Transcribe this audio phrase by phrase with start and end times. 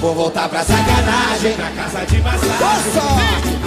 [0.00, 2.52] Vou voltar pra sacanagem, pra casa de massagem.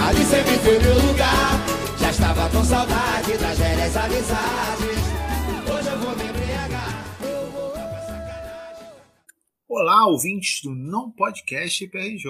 [0.04, 1.50] Ali sempre foi meu lugar.
[1.96, 4.98] Já estava com saudade das velhas amizades.
[5.72, 7.18] Hoje eu vou me embriagar.
[7.20, 8.86] Vou voltar pra sacanagem.
[9.68, 12.28] Olá, ouvintes do Não Podcast PRJ,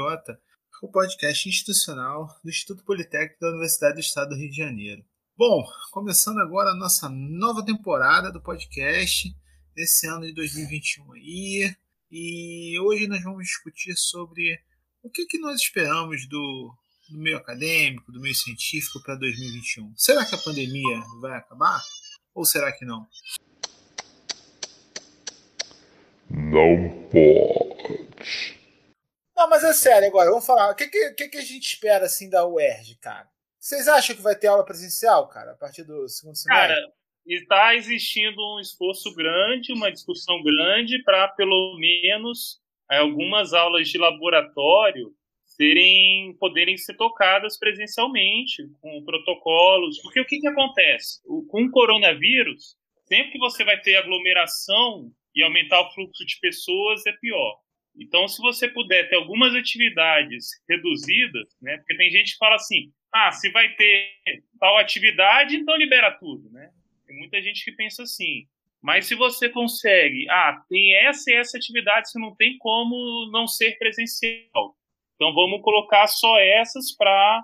[0.82, 5.02] o podcast institucional do Instituto Politécnico da Universidade do Estado do Rio de Janeiro.
[5.34, 9.34] Bom, começando agora a nossa nova temporada do podcast
[9.75, 11.75] desse ano de 2021 aí.
[12.16, 14.56] E hoje nós vamos discutir sobre
[15.02, 16.72] o que, que nós esperamos do,
[17.11, 19.93] do meio acadêmico, do meio científico para 2021.
[19.96, 21.82] Será que a pandemia vai acabar?
[22.32, 23.04] Ou será que não?
[26.30, 28.61] Não pode.
[29.36, 30.70] Não, mas é sério agora, vamos falar.
[30.70, 33.28] O que, que, que, que a gente espera assim da UERJ, cara?
[33.58, 36.77] Vocês acham que vai ter aula presencial, cara, a partir do segundo semestre?
[36.77, 36.92] Cara,
[37.27, 45.12] está existindo um esforço grande, uma discussão grande para pelo menos algumas aulas de laboratório
[45.44, 51.70] serem poderem ser tocadas presencialmente com protocolos, porque o que, que acontece o, com o
[51.70, 57.59] coronavírus, sempre que você vai ter aglomeração e aumentar o fluxo de pessoas é pior.
[57.97, 61.77] Então, se você puder ter algumas atividades reduzidas, né?
[61.78, 64.11] Porque tem gente que fala assim, ah, se vai ter
[64.59, 66.70] tal atividade, então libera tudo, né?
[67.06, 68.47] Tem muita gente que pensa assim.
[68.83, 73.47] Mas se você consegue, ah, tem essa e essa atividade que não tem como não
[73.47, 74.77] ser presencial.
[75.14, 77.42] Então vamos colocar só essas para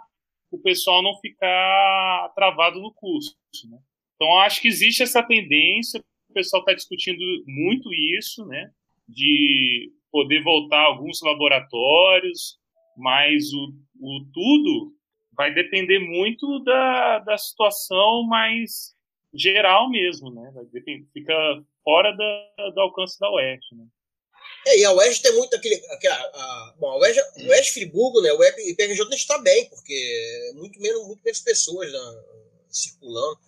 [0.50, 3.34] o pessoal não ficar travado no curso.
[3.70, 3.78] Né?
[4.16, 8.70] Então acho que existe essa tendência, o pessoal está discutindo muito isso, né?
[9.08, 12.58] De poder voltar alguns laboratórios,
[12.96, 14.94] mas o, o tudo
[15.32, 18.94] vai depender muito da, da situação mais
[19.32, 20.52] geral mesmo, né?
[21.12, 21.34] Fica
[21.84, 23.84] fora da, do alcance da Oeste, né?
[24.66, 25.74] É, e a UERJ tem muito aquele.
[25.92, 28.32] aquele a, a, bom, a UERJ, a UERJ Friburgo, né?
[28.32, 31.98] O IPRJ está bem, porque muito menos, muito menos pessoas né,
[32.68, 33.38] circulando.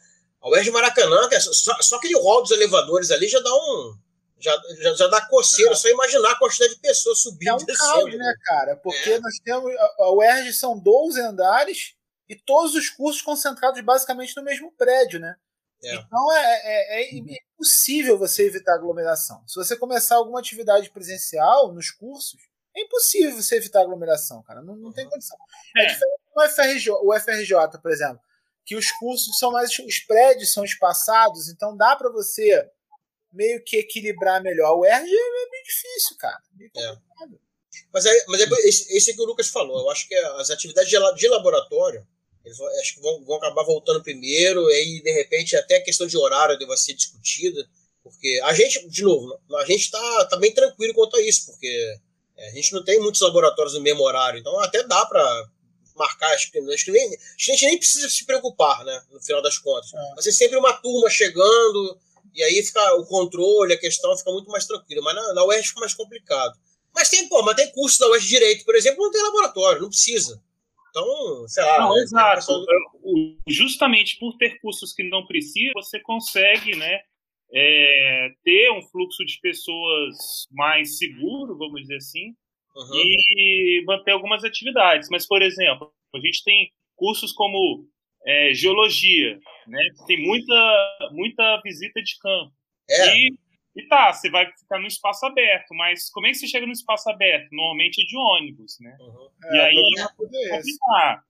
[0.40, 3.94] A UERJ Maracanã, que é só, só aquele rol dos elevadores ali já dá um.
[4.38, 7.66] Já, já, já dá coceira, só imaginar a quantidade de pessoas subindo É um e
[7.66, 7.92] descendo.
[7.92, 8.76] caos, né, cara?
[8.76, 9.20] Porque É.
[9.20, 9.72] nós temos.
[9.76, 11.94] A a UERJ são 12 andares
[12.28, 15.36] e todos os cursos concentrados basicamente no mesmo prédio, né?
[15.84, 15.94] É.
[15.94, 19.42] Então é, é- é impossível você evitar aglomeração.
[19.46, 22.40] Se você começar alguma atividade presencial nos cursos,
[22.76, 24.62] é impossível você evitar aglomeração, cara.
[24.62, 25.36] Não, não tem condição.
[25.76, 25.86] É, É.
[25.86, 28.20] diferente do FRJ, o FRJ, por exemplo,
[28.64, 29.76] que os cursos são mais.
[29.78, 32.70] Os prédios são espaçados, então dá para você
[33.32, 34.76] meio que equilibrar melhor.
[34.76, 36.38] O UERJ é meio difícil, cara.
[36.54, 36.96] Meio É.
[37.92, 39.80] Mas é, mas é esse, esse que o Lucas falou.
[39.80, 42.06] Eu acho que as atividades de, de laboratório
[42.44, 45.84] eles vão, acho que vão, vão acabar voltando primeiro, e aí, de repente, até a
[45.84, 47.66] questão de horário deva ser discutida.
[48.02, 51.96] Porque a gente, de novo, a gente está tá bem tranquilo quanto a isso, porque
[52.36, 55.48] é, a gente não tem muitos laboratórios no mesmo horário, então até dá para
[55.94, 59.56] marcar, que, acho que nem, a gente nem precisa se preocupar, né, no final das
[59.58, 59.92] contas.
[59.94, 60.14] É.
[60.14, 61.96] Vai ser sempre uma turma chegando,
[62.34, 65.68] e aí fica o controle, a questão fica muito mais tranquila, mas na, na UERJ
[65.68, 66.58] fica mais complicado.
[66.92, 69.88] Mas tem, pô, mas tem curso da UERJ Direito, por exemplo, não tem laboratório, não
[69.88, 70.42] precisa.
[70.94, 71.78] Então, sei lá.
[71.80, 72.52] Não, né, exato.
[73.48, 77.00] Justamente por ter cursos que não precisa, você consegue, né,
[77.52, 82.34] é, ter um fluxo de pessoas mais seguro, vamos dizer assim,
[82.74, 82.94] Uhum.
[82.94, 85.08] e manter algumas atividades.
[85.10, 87.86] Mas, por exemplo, a gente tem cursos como
[88.26, 89.78] é, geologia, né?
[90.06, 92.52] Tem muita, muita visita de campo.
[92.88, 93.34] É, E,
[93.74, 96.72] e tá, você vai ficar no espaço aberto, mas como é que você chega no
[96.72, 97.48] espaço aberto?
[97.52, 98.96] Normalmente é de ônibus, né?
[99.00, 99.28] uhum.
[99.52, 100.48] E aí- problema todo é.
[100.50, 101.24] Complicar.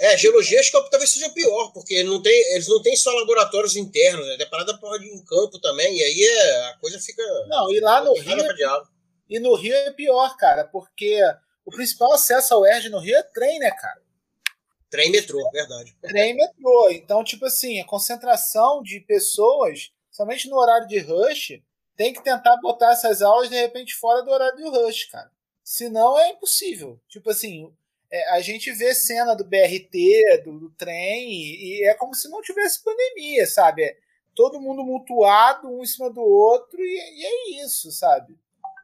[0.00, 3.76] É, geologia acho que talvez seja pior, porque não tem, eles não têm só laboratórios
[3.76, 4.36] internos, né?
[4.36, 7.22] Tem parada porra de em campo também, e aí é, a coisa fica.
[7.46, 8.88] Não, e lá no Rio, diabo.
[9.28, 11.20] e no Rio é pior, cara, porque
[11.64, 14.02] o principal acesso ao UERJ no Rio é trem, né, cara?
[14.90, 15.94] Trem e metrô, verdade.
[16.02, 16.90] Trem e metrô.
[16.90, 21.60] Então, tipo assim, a concentração de pessoas, somente no horário de rush,
[21.96, 25.30] tem que tentar botar essas aulas de repente fora do horário de rush, cara.
[25.64, 27.00] Senão é impossível.
[27.08, 27.72] Tipo assim,
[28.10, 32.28] é, a gente vê cena do BRT, do, do trem, e, e é como se
[32.28, 33.82] não tivesse pandemia, sabe?
[33.82, 33.96] É
[34.34, 38.38] todo mundo mutuado, um em cima do outro, e, e é isso, sabe?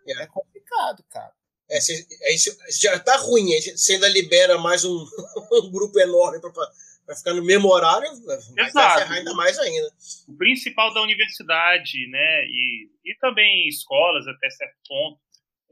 [0.07, 0.23] É.
[0.23, 1.33] É complicado, cara.
[1.71, 5.05] É, cê, é isso, já tá ruim, você ainda libera mais um,
[5.53, 6.51] um grupo enorme pra,
[7.09, 8.07] pra ficar no mesmo horário,
[8.55, 9.89] vai ferrar ainda mais ainda.
[10.29, 15.19] o principal da universidade, né, e, e também escolas até certo ponto,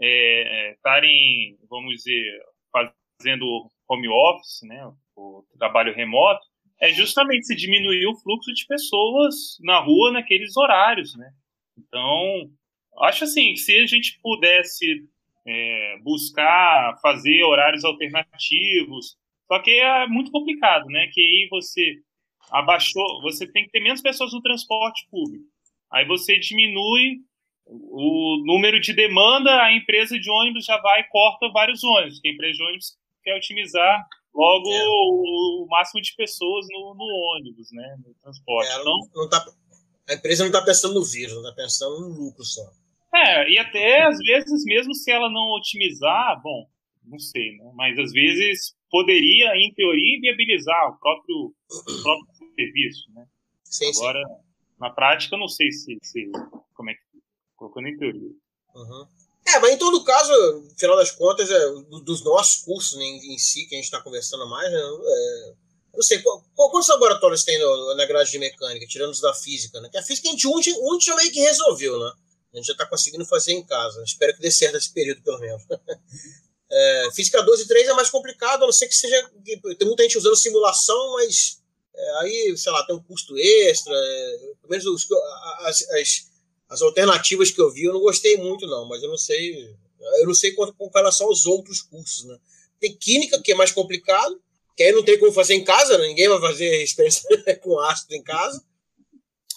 [0.00, 2.41] é, estarem, vamos dizer,
[2.73, 6.41] fazendo home office, né, o trabalho remoto,
[6.81, 11.31] é justamente se diminuir o fluxo de pessoas na rua naqueles horários, né.
[11.79, 12.50] Então,
[13.03, 15.06] acho assim, se a gente pudesse
[15.47, 19.19] é, buscar fazer horários alternativos.
[19.46, 21.08] Só que é muito complicado, né?
[21.12, 21.94] Que aí você
[22.50, 25.44] abaixou, você tem que ter menos pessoas no transporte público.
[25.90, 27.20] Aí você diminui
[27.66, 32.28] o número de demanda, a empresa de ônibus já vai e corta vários ônibus, porque
[32.28, 34.84] a empresa de ônibus quer otimizar logo é.
[34.84, 38.70] o, máximo de pessoas no, no ônibus, né, no transporte.
[38.70, 39.44] É, então, não tá,
[40.08, 42.70] a empresa não está pensando no vírus, não está pensando no lucro só.
[43.14, 46.69] É, e até às vezes, mesmo se ela não otimizar, bom,
[47.04, 53.11] não sei, né, mas às vezes poderia, em teoria, viabilizar o próprio, o próprio serviço,
[53.12, 53.27] né.
[53.65, 54.35] Sim, Agora, sim.
[54.79, 56.31] na prática, eu não sei se, se
[56.75, 57.00] como é que
[57.56, 58.31] colocando em teoria.
[58.75, 59.06] Uhum.
[59.47, 61.71] É, mas em todo caso, no final das contas, é,
[62.03, 65.55] dos nossos cursos em, em si, que a gente está conversando mais, né, é,
[65.97, 69.81] não sei, qual, quantos laboratórios tem no, na grade de mecânica, tirando os da física,
[69.81, 69.88] né?
[69.88, 72.12] Que a física a gente, um, um já meio que resolveu, né?
[72.53, 74.03] A gente já está conseguindo fazer em casa.
[74.05, 75.62] Espero que dê certo esse período, pelo menos.
[76.76, 79.31] é, física 12 e 3 é mais complicado, a não ser que seja.
[79.78, 81.61] Tem muita gente usando simulação, mas
[81.94, 83.93] é, aí, sei lá, tem um custo extra.
[83.94, 85.06] É, pelo menos os,
[85.61, 86.37] as, as
[86.69, 89.75] as alternativas que eu vi eu não gostei muito, não, mas eu não sei.
[90.20, 92.38] Eu não sei com, com relação aos outros cursos, né?
[92.78, 94.40] Tem química, que é mais complicado,
[94.76, 96.06] que aí não tem como fazer em casa, né?
[96.06, 97.25] ninguém vai fazer experiência
[97.62, 98.62] com ácido em casa.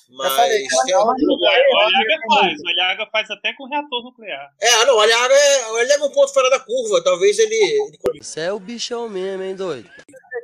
[0.10, 0.34] Mas.
[0.34, 0.96] Falei, tem...
[0.96, 4.52] O Alhaga faz, o Alhaga faz até com reator nuclear.
[4.60, 7.56] É, não, o Alhaga é, o é um ponto fora da curva, talvez ele.
[7.56, 8.24] ele...
[8.24, 9.90] Você é o bichão mesmo, hein, doido?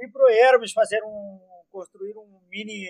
[0.02, 1.40] Eu pro Hermes fazer um.
[1.72, 2.88] construir um mini.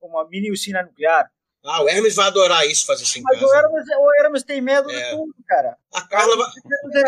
[0.00, 1.30] uma mini usina nuclear.
[1.62, 3.46] Ah, o Hermes vai adorar isso, fazer isso em Mas casa.
[3.46, 4.94] o Hermes, o Hermes tem medo é.
[4.94, 5.76] de tudo, cara.
[5.92, 6.46] A Carla vai...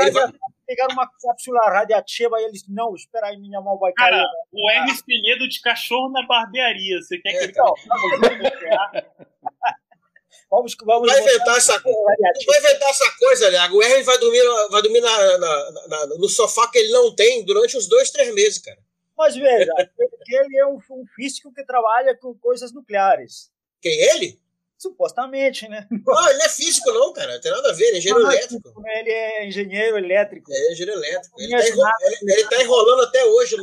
[0.02, 0.30] Ele vai...
[0.72, 4.12] Pegar uma cápsula radiativa e eles, não, espera aí, minha mão vai cair.
[4.12, 6.98] Cara, o Hermes medo de cachorro na barbearia.
[7.02, 7.52] Você quer é, que ele...
[7.58, 7.74] Não,
[10.50, 13.76] vamos, vamos vai inventar essa vai inventar essa coisa, Liago.
[13.76, 14.40] O Hermes vai dormir,
[14.70, 18.34] vai dormir na, na, na, no sofá que ele não tem durante uns dois, três
[18.34, 18.78] meses, cara.
[19.14, 19.74] Mas veja,
[20.26, 23.52] ele é um, um físico que trabalha com coisas nucleares.
[23.82, 24.40] Quem, ele?
[24.82, 25.86] Supostamente, né?
[25.88, 25.98] Não,
[26.28, 27.34] ele não é físico, não, cara.
[27.34, 28.80] Não tem nada a ver, ele é engenheiro não, elétrico.
[28.80, 28.98] Né?
[28.98, 30.52] Ele é engenheiro elétrico.
[30.52, 31.40] É, engenheiro elétrico.
[31.40, 31.82] Ele tá, enro...
[32.00, 33.56] ele, ele tá, enrolando até hoje.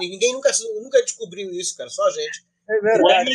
[0.00, 0.50] Ninguém nunca,
[0.82, 1.88] nunca descobriu isso, cara.
[1.88, 2.44] Só a gente.
[2.68, 3.30] É verdade.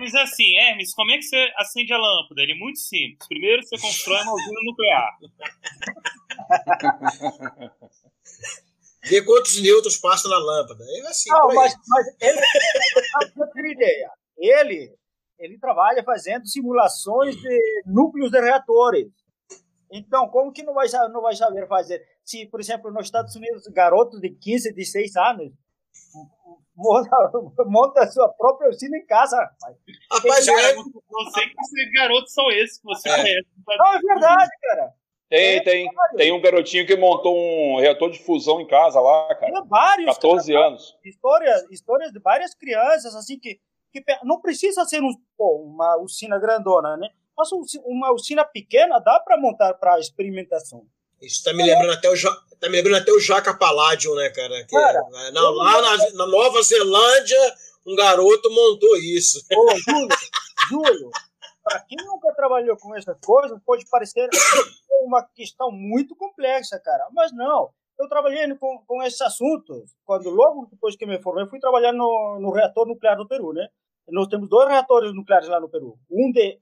[0.00, 2.42] Mas assim, Hermes, como é que você acende a lâmpada?
[2.42, 3.28] Ele é muito simples.
[3.28, 5.18] Primeiro você constrói uma usina nuclear.
[9.04, 10.82] Vê quantos nêutrons passam na lâmpada.
[10.82, 12.40] É assim, não, mas, mas ele.
[13.36, 14.10] Eu ideia.
[14.38, 14.99] Ele
[15.40, 19.08] ele trabalha fazendo simulações de núcleos de reatores.
[19.90, 22.00] Então, como que não vai, não vai saber fazer?
[22.24, 25.52] Se, por exemplo, nos Estados Unidos, garotos de 15, 16 anos
[26.76, 27.10] monta,
[27.66, 29.36] monta a sua própria usina em casa.
[30.10, 33.16] Rapaz, cara, não sei que garotos são esses que você é.
[33.16, 33.48] conhece.
[33.66, 34.92] Não, é verdade, cara.
[35.28, 35.90] Tem, é, tem.
[36.16, 39.52] Tem um garotinho que montou um reator de fusão em casa lá, cara.
[39.52, 40.14] Tem vários.
[40.14, 40.98] 14 cara, anos.
[41.04, 43.60] Histórias, histórias de várias crianças, assim, que
[43.92, 47.08] que não precisa ser um, pô, uma usina grandona, né?
[47.36, 47.48] Mas
[47.84, 50.86] uma usina pequena dá para montar para experimentação.
[51.20, 52.14] Isso está me lembrando até o
[52.58, 54.64] tá me lembrando até o Jaca Palladium, né, cara?
[54.64, 55.00] Que, cara
[55.32, 57.56] na, lá na, na, Nova Zelândia,
[57.86, 59.44] um garoto montou isso.
[59.54, 60.08] Ô, Júlio,
[60.68, 61.10] Júlio,
[61.62, 64.28] para quem nunca trabalhou com essas coisas, pode parecer
[65.02, 67.06] uma questão muito complexa, cara.
[67.12, 67.70] Mas não.
[67.98, 72.38] Eu trabalhei com, com esses assuntos quando logo depois que me formei fui trabalhar no,
[72.40, 73.68] no reator nuclear do Peru, né?
[74.08, 75.98] Nós temos dois reatores nucleares lá no Peru.
[76.10, 76.58] Um de,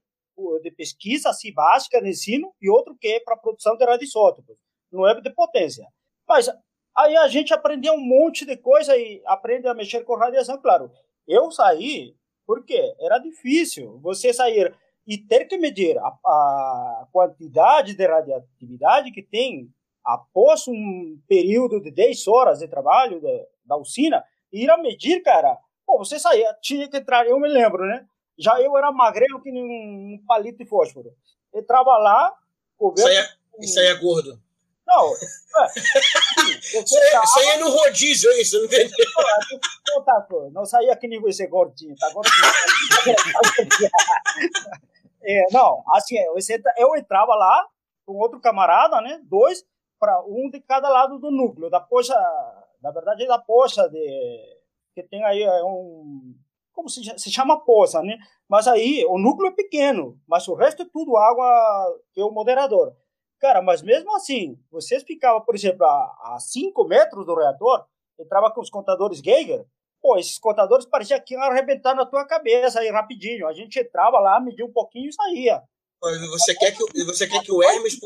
[0.62, 4.56] de pesquisa assim, básica de ensino e outro que é para produção de radioisótopos.
[4.92, 5.86] Não é de potência.
[6.26, 6.48] Mas
[6.96, 10.90] aí a gente aprendeu um monte de coisa e aprende a mexer com radiação, claro.
[11.26, 12.14] Eu saí
[12.46, 14.74] porque era difícil você sair
[15.06, 19.70] e ter que medir a, a quantidade de radioatividade que tem
[20.04, 25.58] após um período de 10 horas de trabalho de, da usina, ir a medir, cara,
[25.88, 28.04] Pô, você saía, tinha que entrar, eu me lembro, né?
[28.38, 31.14] Já eu era magrelo que nem um palito de fósforo.
[31.52, 32.30] Entrava lá,
[32.76, 33.08] coberto.
[33.08, 34.38] Isso aí é, isso aí é gordo.
[34.86, 35.16] Não, é,
[36.78, 39.06] isso, aí, é no rodízio, é isso, não entendeu?
[39.88, 42.36] Não, tá, não saía que nem você gordinho, tá gordinho.
[45.24, 46.16] é, não, assim,
[46.76, 47.66] eu entrava lá
[48.04, 49.22] com outro camarada, né?
[49.24, 49.64] Dois,
[49.98, 52.14] para um de cada lado do núcleo, da poça,
[52.82, 54.57] na verdade, da poça de
[55.02, 56.34] que tem aí é um
[56.72, 58.16] como se, se chama poça, né?
[58.48, 61.46] Mas aí o núcleo é pequeno, mas o resto é tudo água
[62.12, 62.94] que é o moderador.
[63.40, 67.84] Cara, mas mesmo assim, vocês ficavam, por exemplo, a 5 metros do reator,
[68.18, 69.64] entrava com os contadores Geiger,
[70.00, 73.46] pô, esses contadores pareciam que iam arrebentar na tua cabeça aí rapidinho.
[73.46, 75.62] A gente entrava lá, media um pouquinho e saía.
[76.30, 77.98] Você quer que, você quer que o Hermes,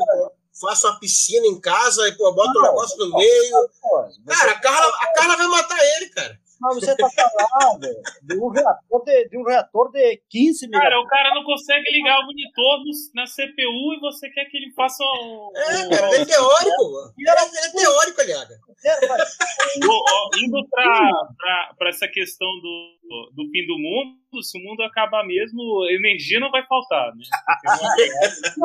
[0.61, 3.69] faço uma piscina em casa e pô, boto um Não, negócio no meio.
[3.81, 6.39] Pô, Cara, a Carla, a Carla vai matar ele, cara.
[6.63, 7.81] Mas você está falando
[8.23, 11.05] de um reator de, de um reator de 15 Cara, megawatts.
[11.07, 14.73] o cara não consegue ligar o monitor no- na CPU e você quer que ele
[14.75, 15.51] faça um.
[15.57, 17.13] É, cara, ele é teórico.
[17.19, 18.21] Ele é, ele é teórico,
[19.91, 24.83] ó, indo pra, pra, pra essa questão do, do fim do mundo, se o mundo
[24.83, 27.25] acabar mesmo, energia não vai faltar, né?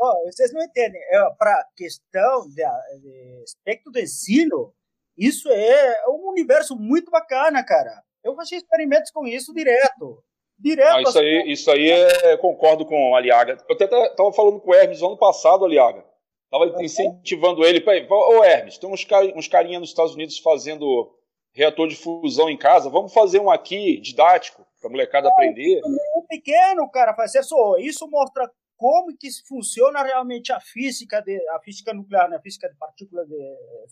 [0.00, 1.00] Não, vocês não entendem.
[1.10, 2.54] É, Para questão de,
[3.00, 4.72] de aspecto de ensino,
[5.16, 8.02] isso é um universo muito bacana, cara.
[8.22, 10.22] Eu fazia experimentos com isso direto.
[10.58, 10.94] Direto.
[10.96, 13.58] Ah, isso aí, isso aí é, concordo com o Aliaga.
[13.68, 16.04] Eu até estava falando com o Hermes ano passado, Aliaga.
[16.50, 17.80] Tava incentivando ele.
[17.80, 21.12] pra- Ô Hermes, tem uns, ca- uns carinha nos Estados Unidos fazendo
[21.52, 22.88] reator de fusão em casa.
[22.88, 25.80] Vamos fazer um aqui didático para a molecada aprender.
[25.84, 27.76] um pequeno, cara, fazer só.
[27.78, 32.36] Isso mostra como que funciona realmente a física de a física nuclear, né?
[32.36, 33.36] a física de partículas de,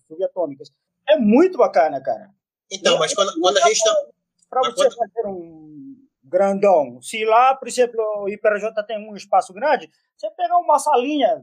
[0.07, 0.69] subatômicas.
[1.09, 2.31] É muito bacana, cara.
[2.71, 3.97] Então, mas quando, quando a gente tá.
[4.49, 9.53] Para você quando- fazer um grandão, se lá, por exemplo, o IPRJ tem um espaço
[9.53, 11.43] grande, você pega uma salinha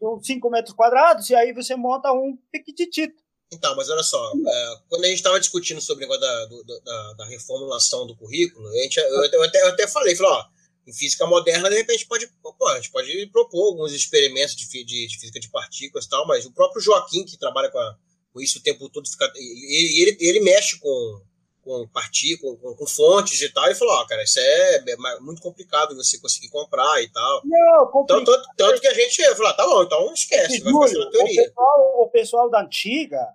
[0.00, 3.20] de 5 metros quadrados e aí você monta um piquititito.
[3.52, 6.80] Então, mas olha só, é, quando a gente estava discutindo sobre o negócio da, do-
[6.82, 10.32] da, da reformulação do currículo, a gente, eu, até- eu até, eu até falei, falei,
[10.32, 10.44] ó,
[10.86, 15.06] em física moderna, de repente, pode, pô, a gente pode propor alguns experimentos de, de,
[15.06, 17.96] de física de partículas e tal, mas o próprio Joaquim, que trabalha com, a-
[18.40, 21.20] isso o tempo todo, fica, e- ele, ele mexe com,
[21.62, 25.42] com partículas, com, com fontes e tal, e falou, ó, cara, isso é, é muito
[25.42, 27.42] complicado você conseguir comprar e tal.
[27.44, 28.24] Não, Então, complicado.
[28.24, 31.42] tanto, tanto que a gente falou, ah, tá bom, então esquece, vai Júlio, o teoria.
[31.44, 33.28] pessoal, o pessoal da antiga,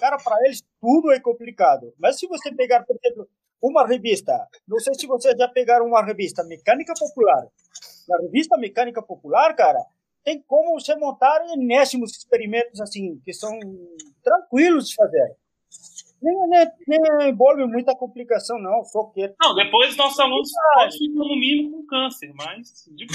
[0.00, 1.92] cara, para eles tudo é complicado.
[1.98, 3.28] Mas se você pegar, por exemplo,
[3.62, 4.32] uma revista,
[4.68, 7.46] não sei se vocês já pegaram uma revista Mecânica Popular.
[8.08, 9.78] Na revista Mecânica Popular, cara,
[10.24, 13.58] tem como você montar enésimos experimentos assim, que são
[14.22, 15.36] tranquilos de fazer.
[16.22, 21.14] Nem, nem, nem envolve muita complicação, não, só que Não, depois nossos alunos podem ficar
[21.14, 22.84] no mínimo com câncer, mas.
[22.94, 23.06] de.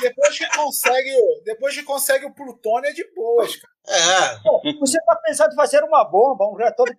[0.00, 3.74] Depois que consegue, o- depois que consegue o plutônio é de boas, cara.
[3.88, 6.96] É, Pô, você está pensando em fazer uma bomba, um reator de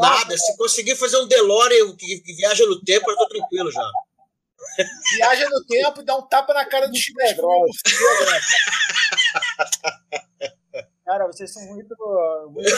[0.00, 3.88] Nada, se conseguir fazer um DeLorean que, que viaja no tempo, eu tô tranquilo já.
[5.16, 7.16] Viaja no tempo e dá um tapa na cara do Chile.
[11.04, 11.94] Cara, vocês são muito.
[12.50, 12.70] muito...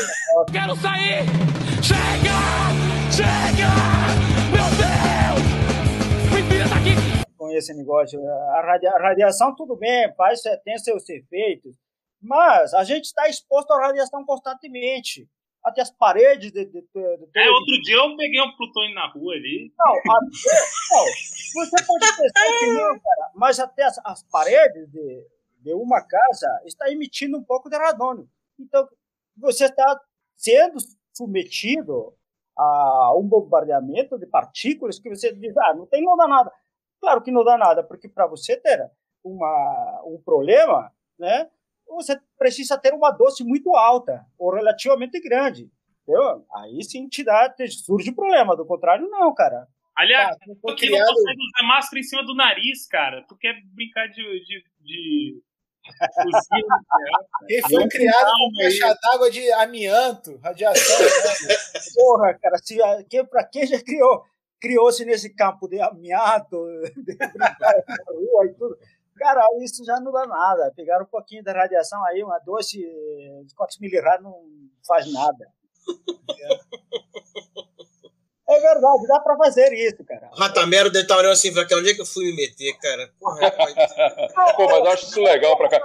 [0.52, 1.24] Quero sair!
[1.82, 2.38] Chega!
[3.10, 3.70] Chega!
[4.52, 5.42] Meu Deus!
[6.32, 6.94] Me tira daqui!
[7.36, 8.20] com esse negócio.
[8.28, 11.74] A, radia- a radiação, tudo bem, faz, tem seus efeitos,
[12.22, 15.26] mas a gente está exposto à radiação constantemente.
[15.62, 16.64] Até as paredes de.
[16.64, 19.72] de, de, É, outro dia eu peguei um plutônio na rua ali.
[19.78, 20.26] Não, até,
[20.90, 25.26] não, você pode pensar que não, cara, mas até as, as paredes de,
[25.58, 28.28] de uma casa está emitindo um pouco de radônio.
[28.58, 28.88] Então,
[29.36, 30.00] você está
[30.36, 30.78] sendo
[31.12, 32.14] submetido
[32.56, 36.52] a um bombardeamento de partículas que você diz, ah, não tem, não dá nada.
[37.00, 38.90] Claro que não dá nada, porque para você ter
[39.24, 41.50] uma, um problema, né,
[41.96, 45.70] você precisa ter uma dose muito alta ou relativamente grande.
[46.02, 46.44] Entendeu?
[46.56, 48.56] Aí sim te dá, te surge problema.
[48.56, 49.66] Do contrário, não, cara.
[49.96, 53.24] Aliás, Tá, tu que criado- não consegue usar máscara em cima do nariz, cara.
[53.28, 54.22] Tu quer brincar de.
[54.44, 55.42] de, de...
[56.24, 56.78] nuclear?
[57.46, 60.96] Quem foi criado com caixa d'água de amianto, radiação.
[61.96, 62.78] Porra, cara, se,
[63.08, 64.24] que, pra quem já criou,
[64.60, 66.56] criou-se nesse campo de amianto,
[66.96, 67.34] de brincar
[67.86, 68.78] na rua e tudo,
[69.20, 70.72] cara, isso já não dá nada.
[70.74, 74.34] Pegar um pouquinho da radiação aí, uma doce de 4 miligramas não
[74.86, 75.46] faz nada.
[78.50, 80.28] É verdade, dá pra fazer isso, cara.
[80.36, 83.08] Ratamero deve estar olhando assim, falando, onde é que eu fui me meter, cara?
[83.20, 83.74] Porra, rapaz.
[84.56, 85.80] Pô, mas eu acho isso legal pra cá.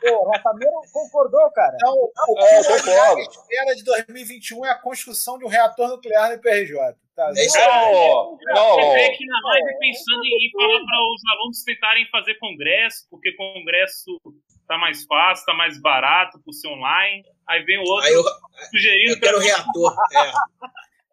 [0.00, 1.74] Pô, o Ratameiro concordou, cara.
[1.74, 6.28] Então, o É, que a espera de 2021 é a construção de um reator nuclear
[6.28, 6.96] no IPRJ.
[7.14, 7.32] Tá?
[7.34, 11.62] É isso Não, não, Eu entrei aqui na live pensando em falar para os alunos
[11.64, 14.20] tentarem fazer congresso, porque congresso
[14.68, 17.24] tá mais fácil, tá mais barato por ser online.
[17.48, 18.22] Aí vem o outro Aí eu,
[18.70, 19.96] sugerindo eu quero pra- reator.
[20.12, 20.32] É.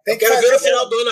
[0.06, 1.12] Tem Eu quero ver no fazer- final do ano.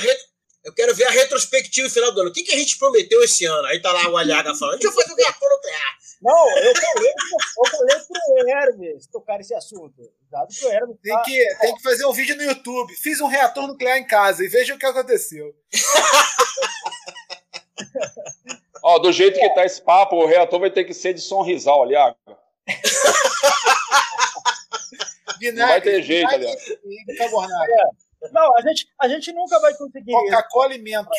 [0.63, 2.29] Eu quero ver a retrospectiva no final do ano.
[2.29, 3.65] O que, que a gente prometeu esse ano?
[3.67, 5.97] Aí tá lá o Alhaga falando: a gente vai fazer um reator nuclear.
[6.21, 7.13] Não, eu falei,
[7.57, 10.07] eu falei pro Hermes tocar esse assunto.
[10.29, 12.93] Dado que o Hermes Tem tá- que, tem que fazer um vídeo no YouTube.
[12.95, 15.55] Fiz um reator nuclear em casa e veja o que aconteceu.
[18.83, 21.87] Ó, do jeito que tá esse papo, o reator vai ter que ser de sonrisal.
[21.87, 22.15] Vinagre,
[25.53, 26.29] Não vai ter jeito,
[27.07, 27.71] bicarbonato.
[28.31, 30.11] Não, a gente, a gente nunca vai conseguir.
[30.11, 31.17] Coca-Cola e Mentos.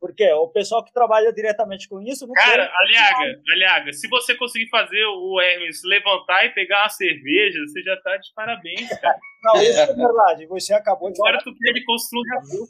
[0.00, 4.34] Porque o pessoal que trabalha diretamente com isso não Cara, tem- aliaga, aliaga, se você
[4.36, 9.18] conseguir fazer o Hermes levantar e pegar uma cerveja, você já tá de parabéns, cara.
[9.44, 10.46] Não, isso é verdade.
[10.46, 12.68] Você acabou de Agora falar, tu quer ele construir um reator.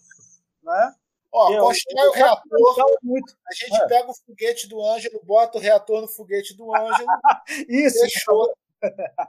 [0.62, 0.94] né?
[1.32, 3.32] Ó, Eu- constrói o eu- reator, muito.
[3.50, 3.86] a gente É.
[3.88, 7.08] pega o foguete do Ângelo, bota o reator no foguete do Ângelo,
[7.68, 8.56] Isso, fechou,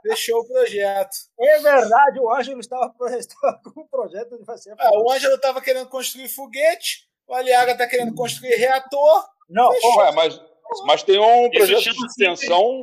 [0.02, 1.16] fechou o projeto.
[1.40, 2.20] é verdade.
[2.20, 4.74] O Ângelo estava, estava com o projeto de fazer.
[4.78, 9.24] Ah, o Ângelo estava querendo construir foguete, o Aliaga está querendo construir reator.
[9.48, 9.70] Não.
[9.70, 10.40] Ué, mas,
[10.86, 12.82] mas tem um Isso projeto de extensão.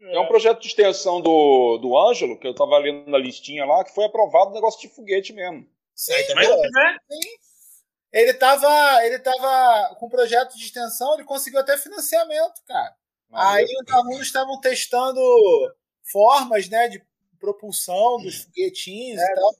[0.00, 3.82] É um projeto de extensão do, do Ângelo, que eu tava lendo na listinha lá,
[3.82, 5.64] que foi aprovado o negócio de foguete mesmo.
[5.64, 6.96] Tá Mas, né?
[8.12, 12.94] Ele estava ele tava com projeto de extensão, ele conseguiu até financiamento, cara.
[13.34, 15.20] Aí os alunos estavam testando
[16.10, 17.02] formas né, de
[17.38, 19.54] propulsão dos foguetinhos e tal.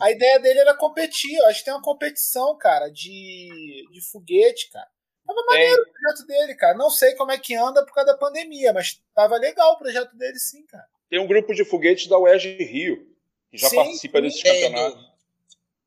[0.00, 1.36] A ideia dele era competir.
[1.36, 4.88] Eu acho que tem uma competição, cara, de, de foguete, cara.
[5.26, 6.76] Tava maneiro o projeto dele, cara.
[6.76, 10.16] Não sei como é que anda por causa da pandemia, mas tava legal o projeto
[10.16, 10.86] dele, sim, cara.
[11.10, 13.14] Tem um grupo de foguetes da UERJ Rio,
[13.50, 14.22] que já Sim, participa sim.
[14.22, 15.00] desses É, campeonatos.
[15.02, 15.08] do,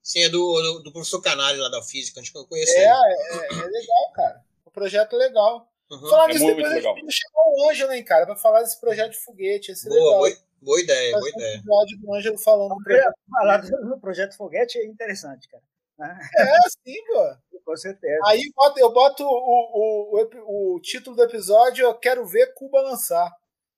[0.01, 2.89] sim, é do, do, do professor Canalha lá da física, a gente conhece É, ele.
[2.89, 4.45] é, é legal, cara.
[4.65, 5.70] O projeto é legal.
[5.91, 6.09] Uhum.
[6.09, 6.95] Falar É nisso, muito depois legal.
[6.95, 9.71] a gente chamar o Ângelo, hein, cara, pra falar desse projeto de foguete.
[9.71, 10.19] Ia ser Boa, legal.
[10.19, 11.55] boa, boa ideia, boa Fazer um ideia.
[11.57, 13.13] episódio do Ângelo falando do projeto.
[13.29, 15.63] falar no projeto Foguete é interessante, cara.
[16.01, 17.35] É, sim, pô.
[17.65, 18.19] Com certeza.
[18.25, 22.81] Aí eu boto, eu boto o, o, o título do episódio, eu quero ver Cuba
[22.81, 23.31] lançar.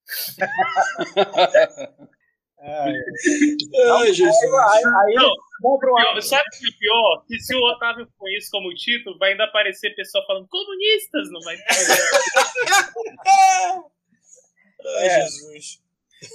[2.66, 2.94] É,
[3.92, 4.34] Ai, Jesus.
[4.34, 5.36] aí, aí Não,
[6.22, 7.26] sabe o que é pior?
[7.28, 11.42] Que se o Otávio põe isso como título, vai ainda aparecer pessoa falando comunistas, não
[11.42, 11.58] vai
[14.98, 15.22] Ai, É.
[15.24, 15.82] Jesus.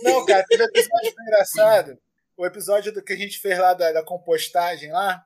[0.03, 1.99] Não, cara, teve um episódio engraçado.
[2.37, 5.25] O episódio do que a gente fez lá da, da compostagem lá.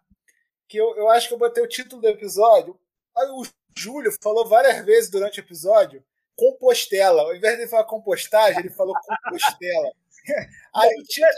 [0.69, 2.79] Que eu, eu acho que eu botei o título do episódio.
[3.17, 3.43] Aí o
[3.77, 6.03] Júlio falou várias vezes durante o episódio
[6.37, 7.23] Compostela.
[7.23, 9.93] Ao invés de falar compostagem, ele falou Compostela.
[10.75, 10.89] Aí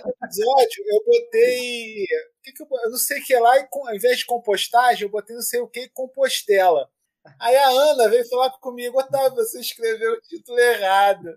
[0.03, 2.07] do episódio eu botei.
[2.43, 5.03] que que eu, eu não sei o que lá, e com- ao invés de compostagem,
[5.05, 6.89] eu botei não sei o que Compostela.
[7.41, 11.35] Aí a Ana veio falar comigo, Otávio, você escreveu o título errado.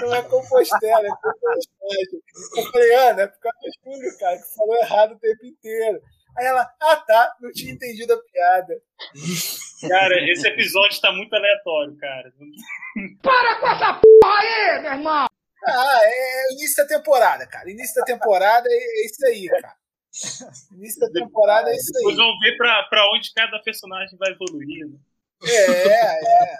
[0.00, 2.20] Não é Compostela, é compostagem.
[2.56, 6.02] Eu falei, Ana, é por causa do Júlio, cara, que falou errado o tempo inteiro.
[6.36, 8.82] Aí ela, ah tá, não tinha entendido a piada.
[9.88, 12.32] Cara, esse episódio tá muito aleatório, cara.
[15.66, 17.70] Ah, é o início da temporada, cara.
[17.70, 19.74] Início da temporada é é isso aí, cara.
[20.72, 22.14] Início da temporada é isso aí.
[22.16, 24.98] vamos ver pra, pra onde cada personagem vai evoluindo.
[25.44, 26.58] É, é.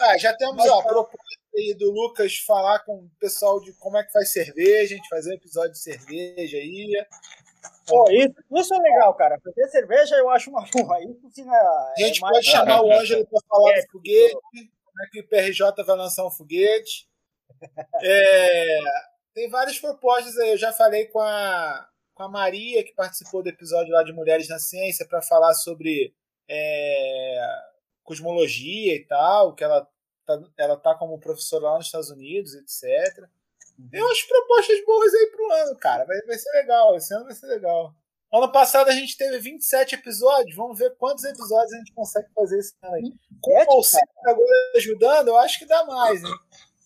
[0.00, 1.18] Ah, já temos ó, a proposta
[1.56, 5.08] aí do Lucas falar com o pessoal de como é que faz cerveja, a gente
[5.08, 7.06] fazer um episódio de cerveja aí.
[7.86, 9.40] Pô, isso, isso é legal, cara.
[9.42, 11.00] Fazer cerveja eu acho uma porra.
[11.02, 13.90] Isso sim é, A gente é mais- pode chamar o Ângelo para falar É, do
[13.92, 14.34] foguete,
[14.84, 17.08] como é que o PRJ vai lançar um foguete.
[18.02, 18.78] É,
[19.34, 20.50] tem várias propostas aí.
[20.50, 24.48] Eu já falei com a, com a Maria, que participou do episódio lá de Mulheres
[24.48, 26.14] na Ciência, para falar sobre
[26.48, 27.40] é,
[28.02, 29.88] cosmologia e tal, que ela
[30.26, 33.28] tá, ela tá como professora lá nos Estados Unidos, etc.
[33.90, 36.04] Tem umas propostas boas aí pro ano, cara.
[36.04, 36.96] Vai, vai ser legal.
[36.96, 37.94] Esse ano vai ser legal.
[38.32, 40.54] Ano passado a gente teve 27 episódios.
[40.54, 43.12] Vamos ver quantos episódios a gente consegue fazer esse ano aí.
[43.40, 46.34] Com o Alcino agora ajudando, eu acho que dá mais, hein?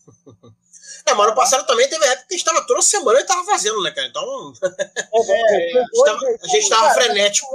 [1.07, 3.44] Não, mas ano passado também teve época que a gente tava toda semana e tava
[3.44, 4.07] fazendo, né, cara?
[4.09, 4.53] Então.
[4.62, 7.49] É, a gente tava, a gente tava Cara, frenético.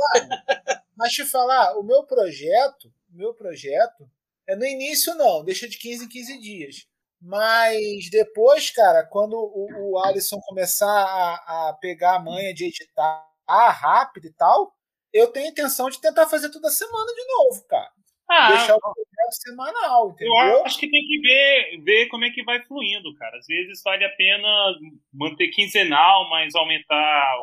[0.95, 4.09] Mas te falar, o meu projeto, meu projeto
[4.47, 6.87] é no início não, deixa de 15 em 15 dias.
[7.21, 13.27] Mas depois, cara, quando o, o Alisson começar a, a pegar a manha de editar
[13.47, 14.73] rápido e tal,
[15.11, 17.91] eu tenho a intenção de tentar fazer toda semana de novo, cara.
[18.31, 20.33] Ah, Deixar o projeto semanal, entendeu?
[20.35, 23.35] eu acho que tem que ver, ver como é que vai fluindo, cara.
[23.37, 24.47] Às vezes vale a pena
[25.13, 27.35] manter quinzenal, mas aumentar,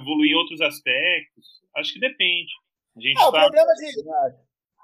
[0.00, 1.46] evoluir em outros aspectos.
[1.76, 2.52] Acho que depende.
[2.96, 3.40] A gente Ah, o tá.
[3.40, 3.92] problema de.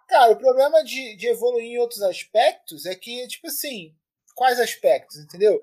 [0.08, 3.92] Cara, o problema de, de evoluir em outros aspectos é que, tipo assim,
[4.34, 5.60] quais aspectos, entendeu?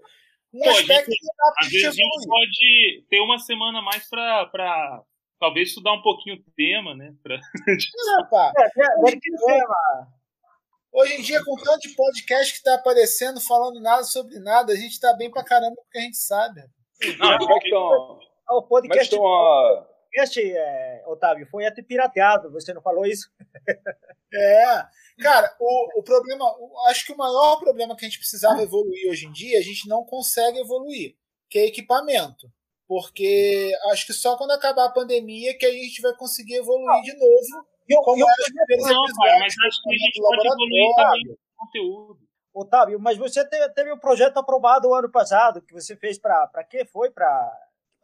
[0.54, 2.28] Um Pô, aspecto gente- que dá pra Às vezes a gente evoluir.
[2.28, 5.02] pode ter uma semana mais pra
[5.46, 7.14] talvez estudar um pouquinho o tema, né?
[7.22, 7.40] Pra-
[8.08, 8.52] Não, pá.
[8.58, 10.06] É, é.
[10.92, 14.76] Hoje em dia, com tanto de podcast que tá aparecendo, falando nada sobre nada, a
[14.76, 16.62] gente tá bem pra caramba porque a gente sabe.
[17.20, 19.86] Não, Como é que estão O como é que podcast, estão a...
[20.06, 22.50] podcast é, Otávio, foi até pirateado.
[22.52, 23.30] Você não falou isso?
[24.38, 24.66] É.
[25.22, 29.10] Cara, o, o problema, o- acho que o maior problema que a gente precisava evoluir
[29.10, 31.16] hoje em dia, a gente não consegue evoluir,
[31.50, 32.52] que é equipamento.
[32.88, 37.14] Porque acho que só quando acabar a pandemia que a gente vai conseguir evoluir de
[37.14, 40.96] novo eu, Como eu, os primeiros Não, cara, mas acho que a gente pode evoluir
[40.96, 42.20] também no conteúdo.
[42.54, 46.48] Otávio, mas você te- teve um projeto aprovado o ano passado que você fez para
[46.48, 46.86] para quê?
[46.86, 47.52] Foi para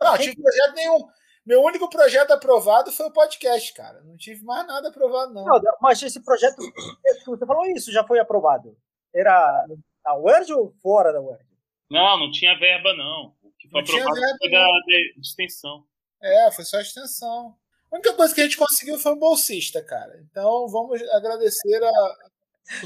[0.02, 1.00] Não, tive projeto nenhum.
[1.46, 4.02] Meu único projeto aprovado foi o podcast, cara.
[4.02, 5.46] Não tive mais nada aprovado, não.
[5.46, 8.76] Não, mas esse projeto que você falou isso já foi aprovado.
[9.16, 9.66] Era
[10.06, 11.46] na UERJ ou fora da UERJ?
[11.90, 13.34] Não, não tinha verba, não.
[13.62, 15.86] Que foi aprovado foi da, da extensão.
[16.22, 17.56] É, foi só a extensão.
[17.92, 20.20] A única coisa que a gente conseguiu foi um bolsista, cara.
[20.30, 22.18] Então vamos agradecer a,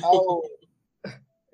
[0.03, 0.43] ao,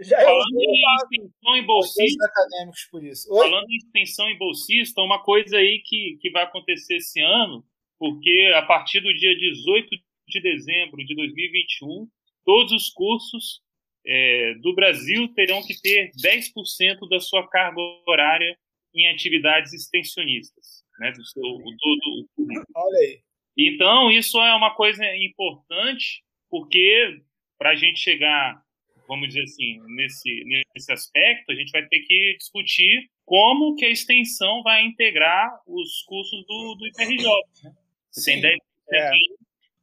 [0.02, 3.32] Já é Falando em extensão e bolsista, acadêmicos por isso.
[3.32, 3.48] Oi?
[3.48, 7.64] falando em extensão e bolsista, uma coisa aí que, que vai acontecer esse ano,
[8.00, 9.90] porque a partir do dia 18
[10.28, 12.10] de dezembro de 2021,
[12.44, 13.62] todos os cursos
[14.04, 18.58] é, do Brasil terão que ter 10% da sua carga horária
[18.94, 23.20] em atividades extensionistas, né, do seu, do- do- do- Olha aí.
[23.58, 27.22] Então, isso é uma coisa importante, porque
[27.58, 28.62] para a gente chegar,
[29.08, 33.90] vamos dizer assim, nesse, nesse aspecto, a gente vai ter que discutir como que a
[33.90, 37.30] extensão vai integrar os cursos do, do IPRJ.
[37.64, 37.74] Né?
[38.12, 38.58] Sim, tem 10%
[38.94, 39.12] é.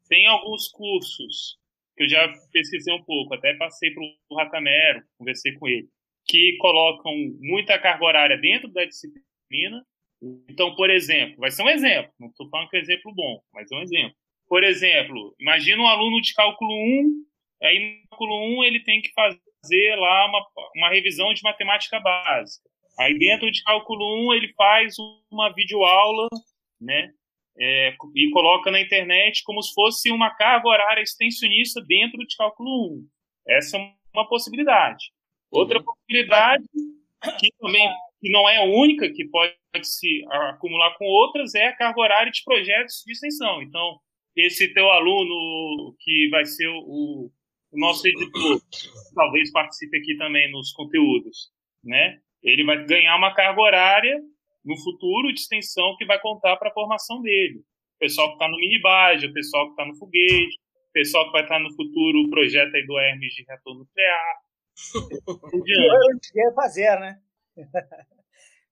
[0.08, 1.56] tem alguns cursos
[1.96, 5.88] que eu já pesquisei um pouco, até passei para o Ratamero, conversei com ele,
[6.28, 9.84] que colocam muita carga horária dentro da disciplina.
[10.48, 13.40] Então, por exemplo, vai ser um exemplo, não estou falando que é um exemplo bom,
[13.52, 14.16] mas é um exemplo.
[14.48, 17.24] Por exemplo, imagina um aluno de cálculo 1,
[17.62, 22.68] aí no cálculo 1 ele tem que fazer lá uma, uma revisão de matemática básica.
[22.98, 24.96] Aí dentro de cálculo 1 ele faz
[25.30, 26.28] uma videoaula,
[26.80, 27.12] né?
[27.58, 32.98] é, e coloca na internet como se fosse uma carga horária extensionista dentro de cálculo
[32.98, 33.08] 1.
[33.48, 35.10] Essa é uma possibilidade.
[35.50, 36.64] Outra possibilidade,
[37.40, 37.88] que também
[38.20, 42.32] que não é a única, que pode se acumular com outras, é a carga horária
[42.32, 43.62] de projetos de extensão.
[43.62, 43.98] Então,
[44.36, 47.30] esse teu aluno que vai ser o,
[47.70, 48.60] o nosso editor,
[49.14, 51.50] talvez participe aqui também nos conteúdos,
[51.82, 52.18] né?
[52.42, 54.20] Ele vai ganhar uma carga horária
[54.64, 57.58] no futuro de extensão que vai contar para a formação dele.
[57.96, 60.56] O pessoal que está no minibage, o pessoal que está no foguete,
[60.88, 64.36] o pessoal que vai estar no futuro o projeto aí do Hermes de retorno nuclear.
[65.64, 66.28] Diante.
[66.28, 67.18] Eu queria fazer, né?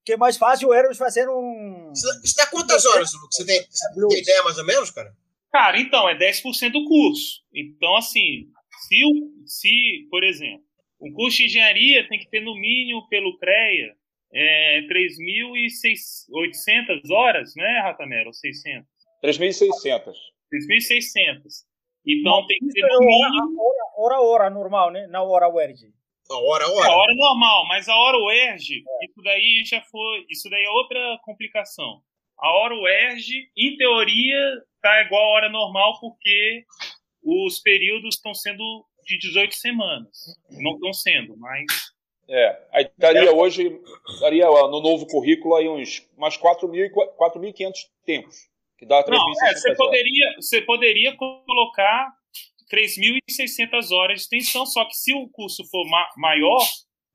[0.05, 1.91] que é mais fácil o Eros fazer um.
[1.95, 3.37] Você dá quantas horas, Lucas?
[3.37, 5.13] Você tem, você tem ideia mais ou menos, cara?
[5.53, 7.43] Cara, então, é 10% do curso.
[7.53, 8.47] Então, assim,
[8.89, 10.65] se, o- se, por exemplo,
[11.01, 13.95] um curso de engenharia tem que ter no mínimo pelo CREA
[14.33, 18.29] é, 3.800 horas, né, Ratamero?
[18.29, 18.87] Ou 600?
[19.25, 20.13] 3.600.
[20.53, 21.65] 3.600.
[22.09, 25.07] Então tem que ter Isso é no hora, mínimo hora, hora, hora normal, né?
[25.09, 25.93] Na hora UERJ.
[26.31, 26.91] A hora, a a hora.
[26.91, 32.01] hora normal, mas a hora UERJ, isso daí já foi, isso daí é outra complicação.
[32.39, 36.65] A hora UERJ, em teoria, tá igual a hora normal porque
[37.23, 40.37] os períodos estão sendo de 18 semanas.
[40.51, 41.65] Não estão sendo, mas
[42.29, 43.81] É, aí daria hoje,
[44.21, 47.73] daria no novo currículo aí uns mais 4.000 e qua- 4.500
[48.05, 48.37] tempos,
[48.77, 52.13] que dá 3.600 Não, é, você poderia, você poderia colocar
[52.71, 56.67] 3.600 horas de extensão, só que se o curso for ma- maior,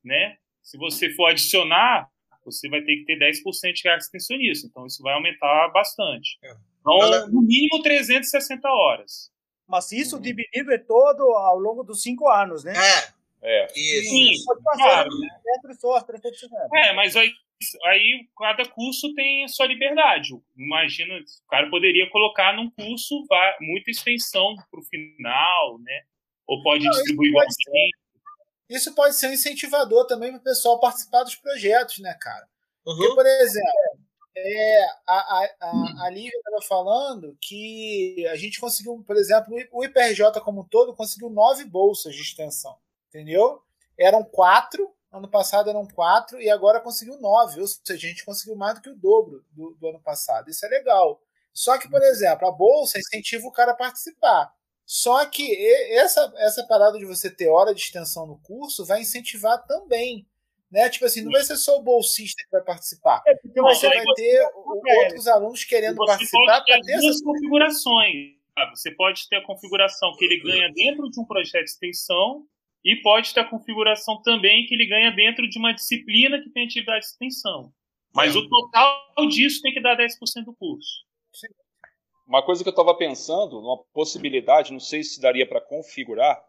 [0.03, 2.07] né, se você for adicionar,
[2.45, 6.37] você vai ter que ter 10% de carga extensionista, então isso vai aumentar bastante.
[6.43, 6.51] É.
[6.79, 9.31] Então, Olha- no mínimo 360 horas.
[9.67, 12.73] Mas isso dividido é todo ao longo dos cinco anos, né?
[13.41, 13.67] É, É.
[13.75, 14.09] isso.
[14.09, 15.09] Sim, Pode passar claro.
[15.79, 16.69] só 360.
[16.75, 17.31] É, mas aí,
[17.85, 20.29] aí cada curso tem a sua liberdade.
[20.57, 23.25] Imagina, o cara poderia colocar num curso
[23.59, 26.03] muita extensão para o final, né?
[26.47, 27.97] Ou pode Não, isso distribuir pode igualmente.
[28.69, 32.47] Isso pode ser um incentivador também para o pessoal participar dos projetos, né, cara?
[32.83, 33.15] Porque, Uhum.
[33.15, 34.01] por exemplo,
[34.35, 39.83] é, a, a, a, a Lívia estava falando que a gente conseguiu, por exemplo, o
[39.83, 42.77] IPRJ como um todo conseguiu nove bolsas de extensão,
[43.09, 43.61] entendeu?
[43.97, 48.55] Eram quatro, ano passado eram quatro, e agora conseguiu nove, ou seja, a gente conseguiu
[48.55, 50.49] mais do que o dobro do, do ano passado.
[50.49, 51.21] Isso é legal.
[51.53, 54.53] Só que, por exemplo, a bolsa incentiva o cara a participar.
[54.85, 55.53] Só que
[55.93, 60.25] essa, essa parada de você ter hora de extensão no curso vai incentivar também.
[60.71, 60.89] Né?
[60.89, 63.21] Tipo assim, não vai ser só o bolsista que vai participar.
[63.27, 67.23] É, porque Não, vai Você ter outros alunos querendo Você participar para ter duas essa.
[67.23, 68.15] configurações.
[68.57, 68.77] sabe?
[68.77, 72.45] Você pode ter a configuração que ele ganha dentro de um projeto de extensão
[72.83, 76.65] e pode ter a configuração também que ele ganha dentro de uma disciplina que tem
[76.65, 77.71] atividade de extensão.
[78.13, 81.05] Mas o total disso tem que dar 10% do curso.
[82.27, 86.43] Uma coisa que eu estava pensando, uma possibilidade, não sei se daria para configurar,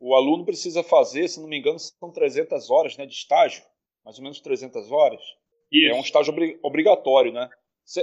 [0.00, 3.64] o aluno precisa fazer, se não me engano, são 300 horas né, de estágio,
[4.04, 5.20] mais ou menos 300 horas.
[5.72, 7.48] É um estágio obri- obrigatório, né?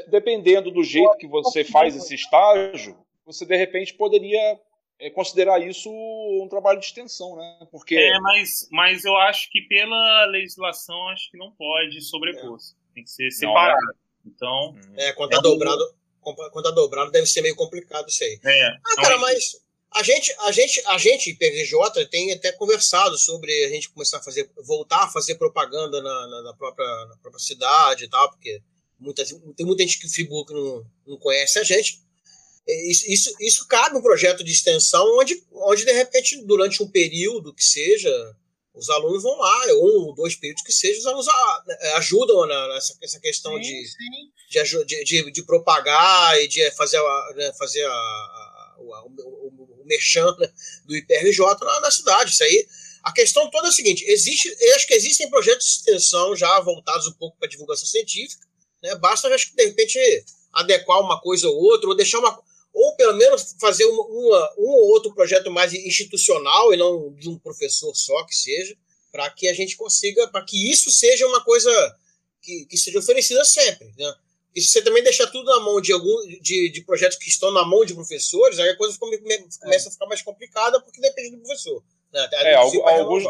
[0.09, 4.59] Dependendo do jeito que você faz esse estágio, você de repente poderia
[4.99, 7.67] é, considerar isso um trabalho de extensão, né?
[7.71, 12.57] Porque É, mas, mas eu acho que pela legislação acho que não pode sobrepor.
[12.93, 13.79] Tem que ser separado.
[14.25, 15.83] Então, É, quando tá É dobrado,
[16.21, 18.39] quando tá dobrado deve ser meio complicado isso aí.
[18.43, 18.67] é.
[18.67, 19.57] Ah, Então, cara, mas
[19.91, 24.23] a gente, a gente, a gente, PRJ, tem até conversado sobre a gente começar a
[24.23, 28.61] fazer, voltar a fazer propaganda na, na- na própria, na própria cidade e tal, porque
[28.99, 32.03] muitas, tem muita gente que Friburgo não, não conhece a gente.
[32.67, 37.53] Isso, isso, isso cabe um projeto de extensão onde, onde, de repente, durante um período
[37.53, 38.35] que seja,
[38.73, 42.45] os alunos vão lá, um ou dois períodos que seja, os alunos a- eh, ajudam
[42.47, 43.97] nessa, essa questão de, sim.
[44.49, 48.83] de, aju- de, de, de propagar e de fazer, a, né, fazer a, a- o,
[49.21, 50.51] o, o, merchan né,
[50.85, 52.31] do IPRJ na, na cidade.
[52.31, 52.67] Isso aí.
[53.03, 56.59] A questão toda é a seguinte: existe, eu acho que existem projetos de extensão já
[56.61, 58.43] voltados um pouco para divulgação científica.
[58.81, 59.99] Né, basta, acho que, de repente,
[60.51, 62.43] adequar uma coisa ou outra, ou deixar uma.
[62.77, 67.29] Ou pelo menos fazer uma, uma- um ou outro projeto mais institucional e não de
[67.29, 68.75] um professor só que seja,
[69.11, 71.71] para que a gente consiga, para que isso seja uma coisa
[72.41, 73.91] que, que seja oferecida sempre.
[73.97, 74.13] Né?
[74.53, 77.51] E se você também deixar tudo na mão de algum de, de projetos que estão
[77.51, 80.99] na mão de professores, aí a coisa fica, me- começa a ficar mais complicada porque
[80.99, 81.81] depende do professor.
[82.11, 82.27] Né?
[82.33, 82.55] É,
[82.99, 83.23] alguns,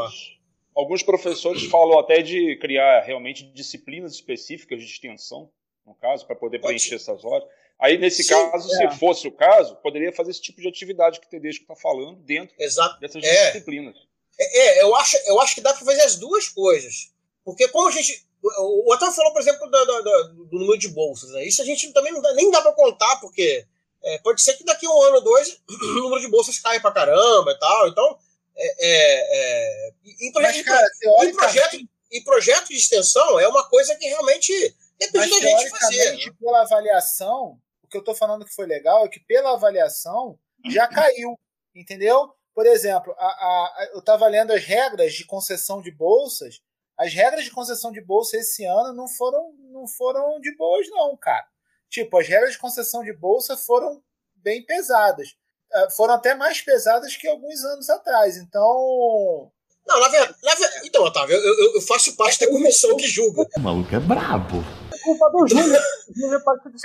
[0.75, 5.51] alguns professores falam até de criar realmente disciplinas específicas de extensão,
[5.85, 7.47] no caso, para poder Pode preencher essas horas.
[7.79, 8.91] Aí, nesse Sim, caso, é.
[8.91, 12.15] se fosse o caso, poderia fazer esse tipo de atividade que o Tedesco está falando
[12.21, 12.99] dentro Exato.
[12.99, 13.47] dessas É.
[13.51, 13.95] disciplinas.
[14.39, 17.11] É, eu acho, eu acho que dá para fazer as duas coisas.
[17.43, 18.25] Porque como a gente.
[18.43, 21.31] O Otávio falou, por exemplo, da- da- do número de bolsas.
[21.31, 21.45] Né?
[21.45, 23.65] Isso a gente também não dá- nem dá para contar, porque
[24.03, 26.79] é, pode ser que daqui a um ano ou dois o número de bolsas caia
[26.79, 27.87] para caramba e tal.
[27.87, 28.17] Então,
[28.55, 32.75] é, é, é, e, e proje- Mas, cara, pro- e projeto, teoricamente, e projeto de
[32.75, 34.51] extensão é uma coisa que realmente
[34.99, 36.11] depende mas da gente fazer.
[36.17, 36.33] né?
[36.39, 40.37] pela avaliação, o que eu tô falando que foi legal é que pela avaliação
[40.69, 41.37] já caiu,
[41.75, 42.33] entendeu?
[42.53, 46.61] Por exemplo, a, a- a- eu estava lendo as regras de concessão de bolsas.
[46.97, 51.15] As regras de concessão de bolsa esse ano não foram, não foram de boas, não,
[51.17, 51.45] cara.
[51.89, 54.01] Tipo, as regras de concessão de bolsa foram
[54.35, 55.35] bem pesadas.
[55.73, 58.37] Ah, Foram até mais pesadas que alguns anos atrás.
[58.37, 59.51] Então,
[59.85, 60.35] Não, na verdade.
[60.41, 63.45] na ver- Então, Otávio, eu, eu- eu faço parte da comissão que julga.
[63.57, 64.63] O maluco é brabo.
[65.05, 65.79] É culpa do Júlio.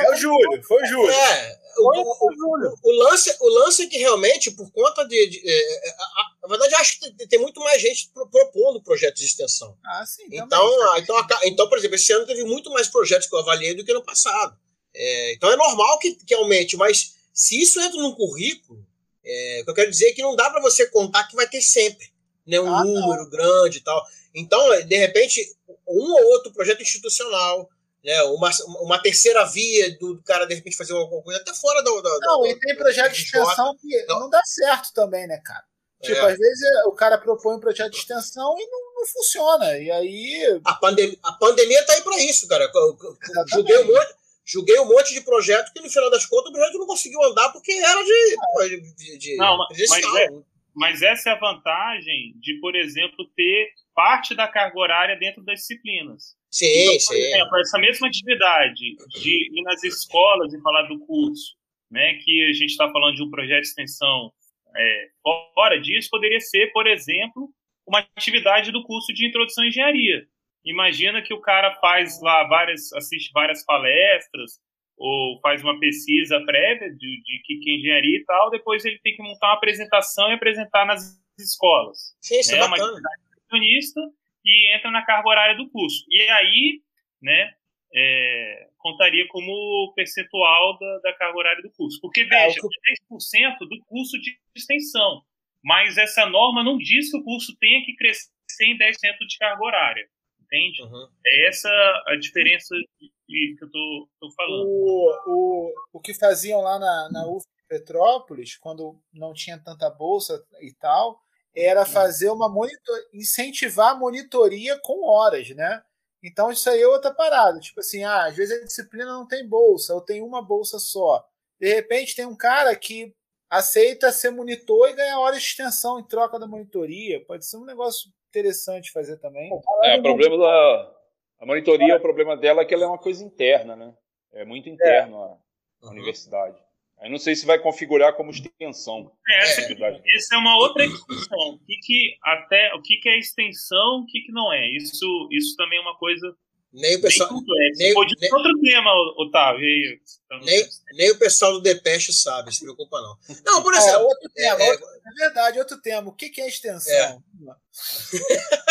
[0.00, 1.10] O é o Júlio, foi o Júlio.
[1.10, 2.74] É, o, Foi o- o Júlio.
[2.82, 5.26] O lance, o lance é que realmente, por conta de.
[5.28, 8.82] de- é, é, a- a- na verdade, acho que tem, muito mais gente pro- propondo
[8.82, 9.76] projetos de extensão.
[9.84, 10.24] Ah, sim.
[10.24, 10.40] também.
[10.40, 13.74] Então, ah, então, então, por exemplo, esse ano teve muito mais projetos que eu avaliei
[13.74, 14.56] do que no passado.
[14.94, 18.84] É, então é normal que, que aumente, mas se isso entra num currículo,
[19.24, 21.48] é, o que eu quero dizer é que não dá para você contar que vai
[21.48, 22.10] ter sempre
[22.46, 24.04] né, um Ah, número grande e tal.
[24.34, 25.40] Então, de repente,
[25.86, 27.68] um ou outro projeto institucional,
[28.04, 28.50] né, uma,
[28.82, 32.00] uma terceira via do cara, de repente, fazer alguma coisa até fora do.
[32.00, 34.20] do Não, do- e tem projeto de extensão que Não.
[34.20, 35.62] não dá certo também, né, cara?
[36.02, 36.32] Tipo, É.
[36.32, 39.76] às vezes é, o cara propõe um projeto de extensão e não, não funciona.
[39.78, 40.60] E aí.
[40.64, 42.64] A, pandem a pandemia tá aí para isso, cara.
[42.64, 43.50] Eu- eu- eu Exatamente.
[43.54, 44.14] Julguei um, monte,
[44.46, 47.50] julguei um monte de projeto que, no final das contas, o projeto não conseguiu andar
[47.52, 48.36] porque era de.
[48.68, 49.78] de, de, de Não, mas
[50.16, 50.28] é-
[50.74, 55.60] Mas essa é a vantagem de, por exemplo, ter parte da carga horária dentro das
[55.60, 56.34] disciplinas.
[56.50, 57.20] Sim, Então, por sim.
[57.20, 61.54] exemplo, essa mesma atividade de ir nas escolas e falar do curso,
[61.90, 64.32] né, que a gente está falando de um projeto de extensão
[64.76, 65.08] é,
[65.54, 67.48] fora disso, poderia ser, por exemplo,
[67.86, 70.26] uma atividade do curso de introdução à engenharia.
[70.64, 74.60] Imagina que o cara faz lá várias, assiste várias palestras
[74.96, 78.98] ou faz uma pesquisa prévia de, de que, que é engenharia e tal, depois ele
[79.02, 82.90] tem que montar uma apresentação e apresentar nas escolas Sim, isso é né, uma bacana.
[82.90, 84.00] atividade profissionista
[84.44, 86.04] e entra na carga horária do curso.
[86.08, 86.82] E aí,
[87.22, 87.54] né,
[87.94, 92.00] é, contaria como percentual da, da carga horária do curso.
[92.00, 95.22] Porque, veja, o é 10% do curso de extensão,
[95.62, 98.30] mas essa norma não diz que o curso tenha que crescer
[98.62, 98.94] em 10%
[99.28, 100.08] de carga horária,
[100.40, 100.82] entende?
[100.82, 101.08] Uhum.
[101.26, 101.68] É essa
[102.08, 103.10] a diferença que
[103.56, 104.66] que eu tô, tô falando.
[104.66, 110.44] O, o, o que faziam lá na, na UF Petrópolis, quando não tinha tanta bolsa
[110.60, 111.20] e tal,
[111.54, 115.82] era fazer uma monitor, incentivar a monitoria com horas, né?
[116.22, 117.58] Então isso aí é outra parada.
[117.60, 121.26] Tipo assim, ah, às vezes a disciplina não tem bolsa, ou tem uma bolsa só.
[121.58, 123.14] De repente tem um cara que
[123.48, 127.24] aceita ser monitor e ganha horas de extensão em troca da monitoria.
[127.24, 129.50] Pode ser um negócio interessante fazer também.
[129.82, 130.96] É, o problema da
[131.40, 133.94] a monitoria, o problema dela é que ela é uma coisa interna, né?
[134.32, 135.92] É muito interno a, a Uhum.
[135.92, 136.62] universidade.
[137.00, 139.10] Aí não sei se vai configurar como extensão.
[139.28, 141.54] É, essa, essa é uma outra discussão.
[141.54, 144.68] O que, que até o que, que é extensão, o que, que não é.
[144.76, 146.34] Isso, isso também é uma coisa
[146.72, 147.30] Nem o pessoal.
[147.78, 149.98] Nem nem- outro tema, Otávio.
[150.44, 153.16] Nem, nem o pessoal do Depeche sabe, se preocupa não.
[153.46, 156.08] Não, por É, exemplo, outro tema, é, outro- é verdade, outro tema.
[156.10, 156.92] O que, que é extensão?
[156.94, 157.18] É.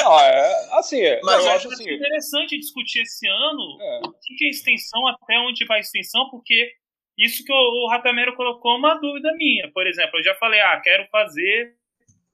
[0.03, 1.91] Não, é assim, é, Mas eu acho acho assim.
[1.93, 6.29] interessante discutir esse ano é, o que que é extensão, até onde vai a extensão,
[6.29, 6.71] porque
[7.19, 9.69] isso que o, o Ratamero colocou uma dúvida minha.
[9.71, 11.75] Por exemplo, eu já falei, ah, quero fazer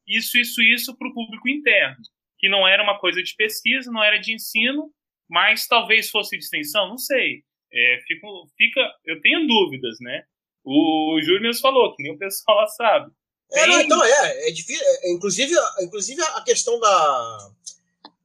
[0.07, 1.97] isso, isso, isso para o público interno,
[2.37, 4.91] que não era uma coisa de pesquisa, não era de ensino,
[5.27, 7.43] mas talvez fosse de extensão, não sei.
[7.73, 10.23] É, fico, fica, eu tenho dúvidas, né?
[10.63, 13.11] O, Júlio mesmo falou, que nem o pessoal lá sabe.
[13.51, 14.83] É, não, então é, é difícil.
[14.85, 17.49] é, inclusive, inclusive a questão da,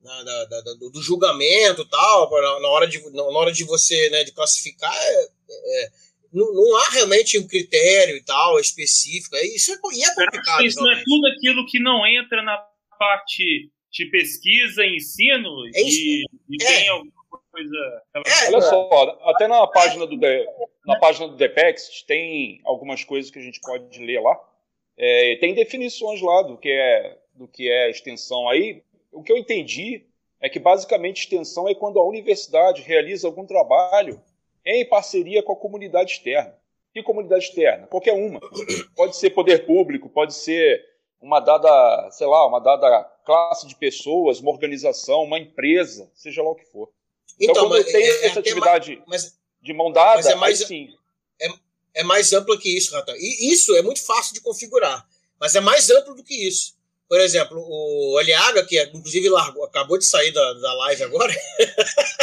[0.02, 4.24] da- da- da- do, julgamento tal, na, na hora de, na hora de você né,
[4.24, 5.28] de classificar, é-
[5.84, 5.90] é,
[6.32, 9.34] não, não há realmente um critério e tal específico.
[9.36, 10.64] É, isso é, e é complicado.
[10.64, 11.04] Isso não é realmente.
[11.04, 12.58] tudo aquilo que não entra na
[12.98, 16.66] parte de pesquisa ensino É e, e É.
[16.66, 17.12] tem alguma
[17.50, 17.76] coisa.
[18.14, 20.46] É, Olha só, até na página do De-
[20.86, 24.38] na página do Depex tem algumas coisas que a gente pode ler lá.
[24.96, 28.48] É, tem definições lá do que é do que é extensão.
[28.48, 30.06] Aí o que eu entendi
[30.40, 34.20] é que basicamente extensão é quando a universidade realiza algum trabalho
[34.64, 36.54] em parceria com a comunidade externa.
[36.92, 37.86] Que comunidade externa?
[37.86, 38.40] Qualquer uma.
[38.96, 40.84] Pode ser poder público, pode ser
[41.20, 46.50] uma dada, sei lá, uma dada classe de pessoas, uma organização, uma empresa, seja lá
[46.50, 46.90] o que for.
[47.38, 50.34] Então, Então, quando mas tem é- é essa atividade Mas de mão dada, Mas é
[50.34, 50.88] mais- sim.
[51.94, 53.14] é mais ampla que isso, Ratão.
[53.16, 55.06] E isso é muito fácil de configurar,
[55.38, 56.74] mas é mais amplo do que isso.
[57.08, 61.32] Por exemplo, o Aliaga, que é, inclusive largou, acabou de sair da, da live agora,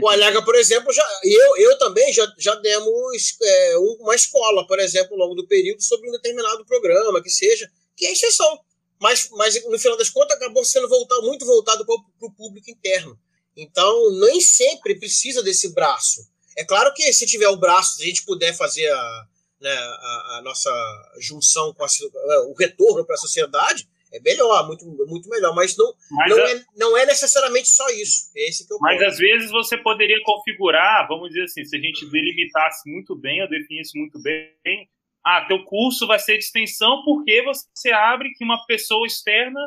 [0.00, 4.66] o Aliaga, por exemplo, já, eu, eu também já, já demos é, um- uma escola,
[4.66, 8.60] por exemplo, ao longo do período, sobre um determinado programa, que seja, que é exceção.
[8.98, 11.94] Mas, mas no final das contas, acabou sendo voltado, muito voltado para
[12.28, 13.18] o público interno.
[13.56, 16.26] Então, nem sempre precisa desse braço.
[16.56, 19.26] É claro que se tiver o braço, se a gente puder fazer a,
[19.60, 20.70] né, a, a nossa
[21.18, 21.88] junção com a,
[22.48, 25.54] o retorno para a sociedade, é melhor, muito, muito melhor.
[25.54, 28.30] Mas não, Mas, não, a- é, não é necessariamente só isso.
[28.36, 31.80] É esse que eu mas às vezes você poderia configurar, vamos dizer assim, se a
[31.80, 34.88] gente delimitasse muito bem, ou definisse muito bem,
[35.24, 39.60] ah, teu curso vai ser de extensão porque você abre que uma pessoa externa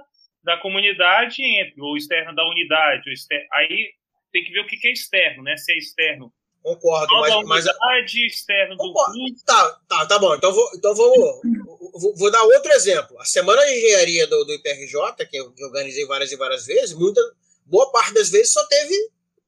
[0.43, 3.89] da comunidade entre, ou externa da unidade, ou exter- aí
[4.31, 5.57] tem que ver o que é externo, né?
[5.57, 6.31] Se é externo
[6.63, 7.13] concordo.
[7.45, 7.65] Mas, mas
[8.27, 9.13] externo do Concordo.
[9.13, 9.45] curso.
[9.45, 10.35] Tá, tá, tá bom.
[10.35, 11.41] Então, vou, então vou,
[11.93, 13.19] vou, vou dar outro exemplo.
[13.19, 16.65] A semana de engenharia do, do IPRJ, que eu, que eu organizei várias e várias
[16.65, 17.21] vezes, muita,
[17.65, 18.95] boa parte das vezes só teve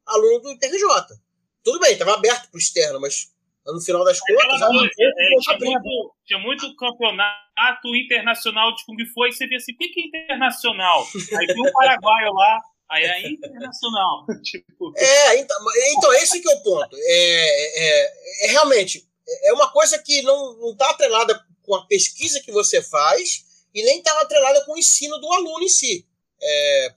[0.06, 1.20] aluno do IPRJ.
[1.64, 3.32] Tudo bem, estava aberto para o externo, mas
[3.66, 4.60] no final das contas.
[4.60, 9.74] Coisa, é, tinha, muito, tinha muito campeonato internacional de Kung Fu, aí você via assim,
[9.74, 11.06] o que é internacional?
[11.38, 14.26] Aí tem um paraguaio lá, aí é internacional.
[14.44, 15.58] tipo, É, então,
[15.98, 16.96] então esse que é o ponto.
[16.96, 18.14] É, é,
[18.46, 19.08] é realmente
[19.44, 24.00] é uma coisa que não está atrelada com a pesquisa que você faz e nem
[24.00, 26.06] está atrelada com o ensino do aluno em si.
[26.42, 26.94] É,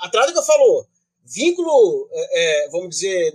[0.00, 0.86] atrás do que eu falou,
[1.24, 3.34] vínculo, é, é, vamos dizer,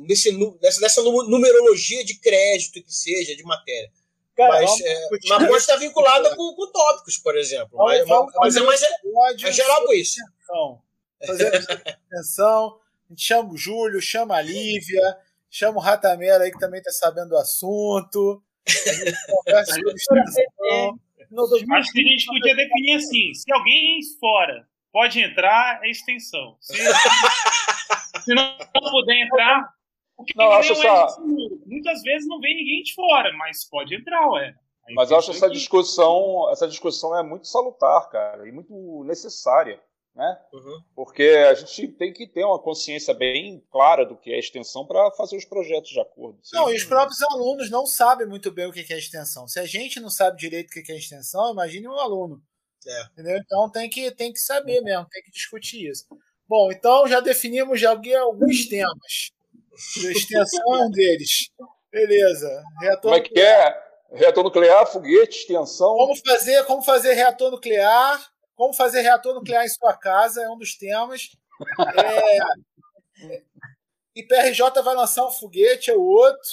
[0.00, 0.30] nesse,
[0.60, 3.90] nessa, nessa nu- numerologia de crédito que seja, de matéria.
[4.36, 7.76] Cara, mas, é, mas pode estar vinculada com, com tópicos, por exemplo.
[7.76, 10.16] Mas, vamos mas, é, mas é, é geral com isso.
[10.50, 10.82] Então,
[11.26, 11.46] fazer
[12.10, 12.80] atenção.
[13.08, 15.16] A gente chama o Júlio, chama a Lívia,
[15.50, 18.42] chama o Ratamera aí que também está sabendo do assunto.
[18.66, 21.00] A gente conversa sobre extensão.
[21.30, 25.90] no 2020, acho que a gente podia definir assim, se alguém fora pode entrar, é
[25.90, 26.56] extensão.
[26.60, 26.74] Se,
[28.24, 28.56] se não
[28.90, 29.72] puder entrar,
[30.16, 31.16] porque Não, acho é essa-
[31.66, 34.54] muitas vezes não vem ninguém de fora, mas pode entrar, ué.
[34.88, 39.02] Aí Mas eu acho essa aqui- discussão, essa discussão é muito salutar, cara, e muito
[39.04, 39.80] necessária,
[40.14, 40.38] né?
[40.52, 40.82] Uhum.
[40.94, 45.10] Porque a gente tem que ter uma consciência bem clara do que é extensão para
[45.12, 46.38] fazer os projetos de acordo.
[46.52, 46.72] Não, Sim.
[46.72, 49.46] e os próprios alunos não sabem muito bem o que é extensão.
[49.46, 52.42] Se a gente não sabe direito o que é extensão, imagine um aluno.
[52.86, 53.02] É.
[53.12, 53.38] Entendeu?
[53.38, 56.06] Então tem que, tem que saber mesmo, tem que discutir isso.
[56.48, 59.30] Bom, então já definimos já alguns temas.
[60.04, 61.50] A extensão é um deles.
[61.92, 62.62] Beleza.
[62.80, 63.90] Reator Como é que é?
[64.12, 65.94] Reator nuclear, foguete, extensão.
[65.94, 68.20] Como fazer, como fazer reator nuclear?
[68.60, 71.30] Como fazer reator nuclear em sua casa é um dos temas.
[71.96, 72.38] É,
[74.14, 76.50] IPRJ vai lançar um foguete, é o outro.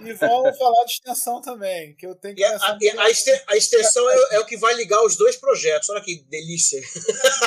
[0.00, 3.08] E vamos falar de extensão também, que eu tenho que E a, a- e a
[3.08, 5.88] exte- a extensão é, é o que vai ligar os dois projetos.
[5.88, 6.82] Olha que delícia.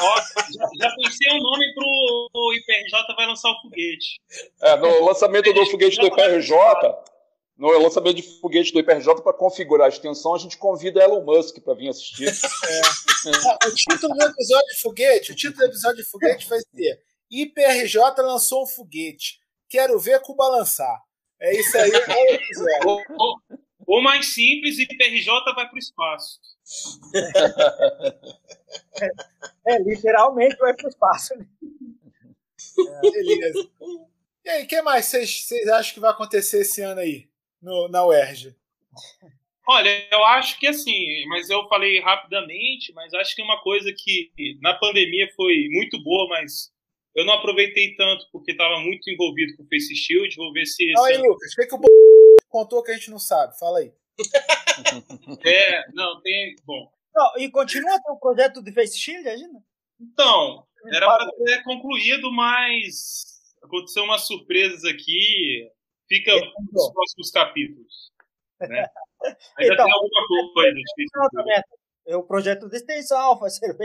[0.01, 0.15] Ó,
[0.79, 4.19] já, pensei um nome pro o IPRJ vai lançar o foguete.
[4.63, 6.55] É, no lançamento do foguete do IPRJ,
[7.59, 11.59] no lançamento de foguete do IPRJ para configurar a extensão, a gente convida Elon Musk
[11.59, 12.29] para vir assistir.
[12.29, 17.03] Ah, o título do episódio de foguete, o título do episódio de foguete vai ser
[17.29, 19.41] IPRJ lançou um foguete.
[19.67, 21.03] Quero ver com balançar.
[21.39, 21.91] É isso aí.
[21.91, 23.35] É ou, ou,
[23.85, 26.39] ou, mais simples, IPRJ vai para o espaço.
[29.01, 31.33] É, é, literalmente vai para o espaço.
[31.33, 33.69] É, beleza.
[34.45, 37.28] E aí, o que mais vocês acham que vai acontecer esse ano aí,
[37.61, 38.55] no, na UERJ?
[39.67, 44.31] Olha, eu acho que assim, mas eu falei rapidamente, mas acho que uma coisa que
[44.61, 46.71] na pandemia foi muito boa, mas
[47.15, 50.35] eu não aproveitei tanto porque estava muito envolvido com o Face Shield.
[50.35, 50.91] Vou ver se.
[50.93, 51.51] Fala aí, Lucas.
[51.51, 51.79] O que, é que o
[52.47, 53.57] contou que a gente não sabe?
[53.59, 53.91] Fala aí.
[55.45, 56.55] é, não, tem.
[56.65, 56.91] Bom.
[57.13, 59.59] Não, e continua o projeto de Face Shield ainda?
[59.99, 63.23] Então, era para ter concluído, mas
[63.61, 65.69] aconteceu umas surpresas aqui.
[66.09, 66.33] Fica
[66.71, 68.11] nos próximos capítulos.
[68.59, 68.85] Né?
[69.57, 71.63] Ainda então, tem alguma coisa difícil.
[72.07, 73.75] É o projeto de extensão, fazer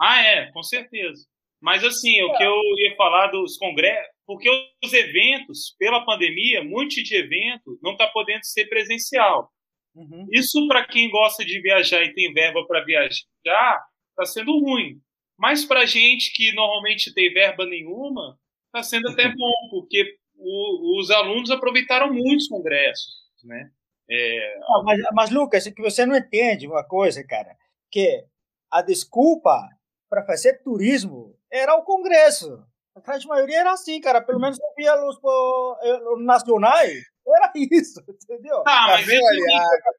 [0.00, 1.26] Ah, é, com certeza.
[1.60, 2.24] Mas assim, é.
[2.24, 4.48] o que eu ia falar dos congressos, porque
[4.84, 9.50] os eventos, pela pandemia, muitos de eventos não está podendo ser presencial.
[9.94, 10.26] Uhum.
[10.30, 15.00] Isso para quem gosta de viajar e tem verba para viajar, está sendo ruim.
[15.38, 21.10] Mas para gente que normalmente tem verba nenhuma, está sendo até bom, porque o, os
[21.10, 23.12] alunos aproveitaram muitos congressos,
[23.44, 23.70] né?
[24.08, 24.58] É...
[24.60, 27.56] Não, mas, mas, Lucas, é que você não entende uma coisa, cara,
[27.90, 28.24] que
[28.70, 29.68] a desculpa
[30.08, 32.64] para fazer turismo era o Congresso.
[32.94, 34.22] A grande maioria era assim, cara.
[34.22, 37.04] Pelo menos eu via os, os nacionais.
[37.26, 38.62] Era isso, entendeu?
[38.62, 39.18] Tá, mas isso,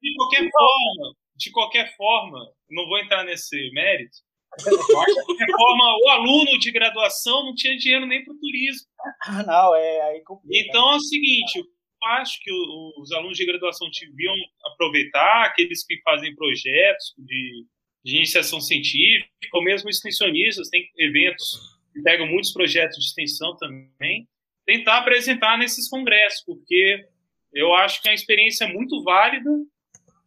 [0.02, 4.18] de qualquer forma, de qualquer forma, não vou entrar nesse mérito.
[4.60, 8.88] Forma, o aluno de graduação não tinha dinheiro nem para o turismo.
[9.24, 10.68] Ah, não, é aí complica.
[10.68, 11.64] Então é o seguinte,
[12.04, 12.52] acho que
[13.00, 14.34] os alunos de graduação deviam
[14.66, 17.66] aproveitar, aqueles que fazem projetos de,
[18.04, 21.60] de iniciação científica, ou mesmo extensionistas, tem eventos
[21.94, 24.28] que pegam muitos projetos de extensão também,
[24.66, 27.06] tentar apresentar nesses congressos, porque
[27.54, 29.50] eu acho que é uma experiência muito válida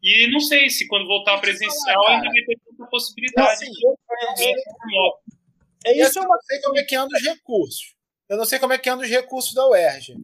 [0.03, 3.67] e não sei se quando voltar presencial ainda vai ter tanta possibilidade.
[3.67, 3.81] Não, de...
[4.21, 7.95] é, é, isso, eu não sei como é que anda os recursos.
[8.29, 10.15] Eu não sei como é que anda os recursos da UERJ.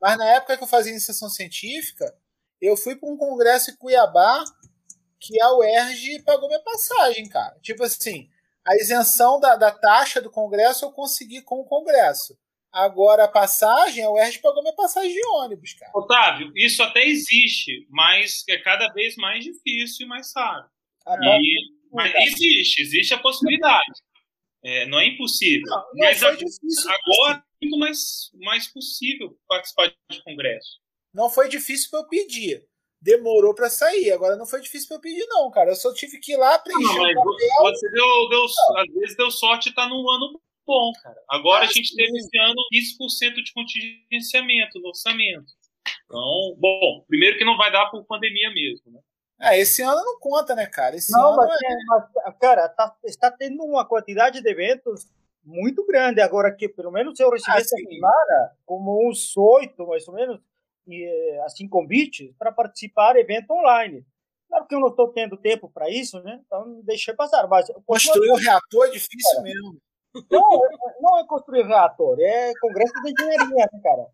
[0.00, 2.14] Mas na época que eu fazia iniciação científica,
[2.60, 4.44] eu fui para um congresso em Cuiabá
[5.18, 7.56] que a UERJ pagou minha passagem, cara.
[7.62, 8.28] Tipo assim,
[8.66, 12.36] a isenção da, da taxa do congresso eu consegui com o congresso.
[12.72, 15.92] Agora a passagem, a UERJ pagou minha passagem de ônibus, cara.
[15.94, 20.66] Otávio, isso até existe, mas é cada vez mais difícil e mais caro.
[21.06, 24.00] Ah, e, mas existe, existe a possibilidade.
[24.62, 25.66] É, não é impossível.
[25.66, 30.80] Não, não mas a, difícil, agora é muito mais, mais possível participar de congresso.
[31.14, 32.64] Não foi difícil para eu pedir.
[33.00, 34.10] Demorou para sair.
[34.10, 35.70] Agora não foi difícil para eu pedir, não, cara.
[35.70, 37.14] Eu só tive que ir lá preencher.
[37.14, 37.24] Não,
[37.62, 38.44] mas você deu, deu,
[38.76, 41.16] às vezes deu sorte tá num ano bom, cara.
[41.30, 41.96] Agora ah, a gente sim.
[41.96, 45.52] teve esse ano 15% de contingenciamento no orçamento.
[46.06, 49.00] Então, bom, primeiro que não vai dar por pandemia mesmo, né?
[49.40, 50.96] É, esse ano não conta, né, cara?
[50.96, 52.24] Esse não, ano mas, é...
[52.24, 55.06] mas cara, tá, está tendo uma quantidade de eventos
[55.44, 56.20] muito grande.
[56.20, 60.40] Agora que, pelo menos, eu recebi ah, essa semana como uns oito, mais ou menos,
[60.86, 64.04] e, assim, convites para participar de evento online.
[64.48, 66.40] Claro que eu não estou tendo tempo para isso, né?
[66.46, 67.46] Então deixei passar.
[67.48, 69.76] Mas construir o reator é difícil mesmo.
[70.30, 70.60] Não,
[71.00, 74.06] não é construir reator, é congresso de engenharia, né, cara?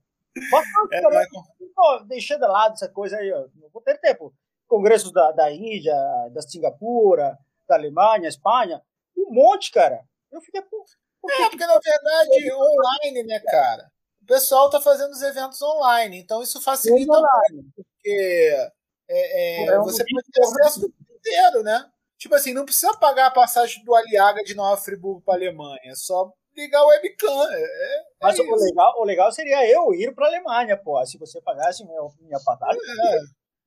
[0.51, 1.29] Bastante, é, mas...
[1.75, 3.47] Pô, deixei de lado essa coisa aí, ó.
[3.55, 4.35] não vou ter tempo.
[4.73, 5.95] Congressos da, da Índia,
[6.33, 8.81] da Singapura, da Alemanha, Espanha,
[9.14, 10.03] um monte, cara.
[10.31, 10.83] Eu fiquei, pô,
[11.29, 13.87] é, porque na verdade, online, né, cara?
[14.23, 17.20] O pessoal tá fazendo os eventos online, então isso facilita
[17.51, 18.70] muito, porque
[19.11, 21.91] é, é, você pode ter acesso do mundo inteiro, né?
[22.16, 25.95] Tipo assim, não precisa pagar a passagem do Aliaga de Nova Friburgo para Alemanha, é
[25.95, 27.53] só ligar o webcam.
[27.53, 31.43] É, é Mas o, legal, o legal seria eu ir para Alemanha, pô, se você
[31.43, 32.81] pagasse minha, minha passagem.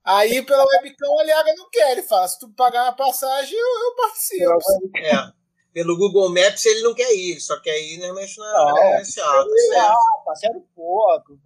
[0.06, 0.12] É.
[0.12, 3.84] Aí pela webcam o Aliaga não quer, ele fala, se tu pagar a passagem, eu,
[3.84, 4.98] eu participo.
[4.98, 5.46] É
[5.76, 9.46] pelo Google Maps ele não quer ir, só quer ir realmente na não, credencial.
[9.46, 11.38] Tá passeio pouco,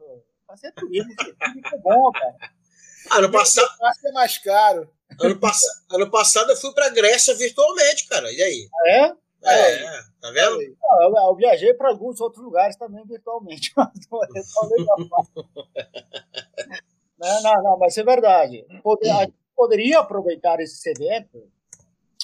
[0.45, 1.11] passeio turismo,
[1.73, 2.35] é bom, cara.
[3.09, 3.67] Ano passado.
[4.05, 4.87] é mais caro.
[5.19, 5.61] Ano, pass...
[5.91, 8.31] ano passado eu fui pra Grécia virtualmente, cara.
[8.31, 8.69] E aí?
[8.85, 9.11] É?
[9.41, 10.59] É, é, tá vendo?
[10.79, 13.73] Não, eu, eu, viajei para alguns outros lugares também virtualmente.
[13.75, 13.89] não,
[17.19, 18.65] não, não, mas é verdade.
[18.81, 21.47] Poder, poderia aproveitar esse evento,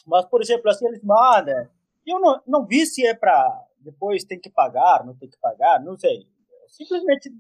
[0.06, 1.68] mas, por exemplo, assim, eles mandam
[2.06, 5.84] eu não, não vi se é para depois tem que pagar, não tem que pagar,
[5.84, 6.18] não sei.
[6.62, 7.32] Eu simplesmente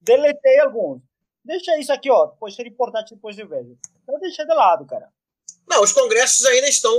[0.00, 1.00] deletei alguns.
[1.44, 2.26] Deixa isso aqui, ó.
[2.26, 3.78] Pode ser importante depois de vejo.
[4.08, 5.08] Eu deixei de lado, cara.
[5.68, 6.92] Não, os congressos ainda estão,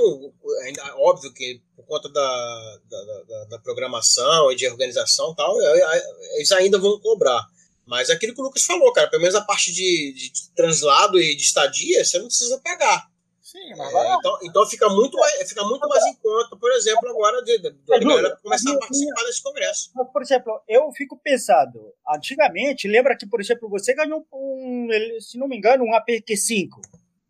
[0.63, 5.61] ainda, óbvio que por conta da, da, da, da programação e de organização e tal,
[5.61, 7.45] é, é, eles ainda vão cobrar.
[7.87, 11.19] Mas é aquilo que o Lucas falou, cara, pelo menos a parte de, de translado
[11.19, 13.07] e de estadia, você não precisa pagar.
[13.41, 17.07] Sim, mas É, então, então fica muito mais, fica muito mais em conta, por exemplo,
[17.07, 19.89] agora de, de, de É, Júlio, galera começar a a participar desse congresso.
[19.95, 24.89] Mas, por exemplo, eu fico pensando, antigamente, lembra que, por exemplo, você ganhou um,
[25.21, 26.71] se não me engano, um APQ5,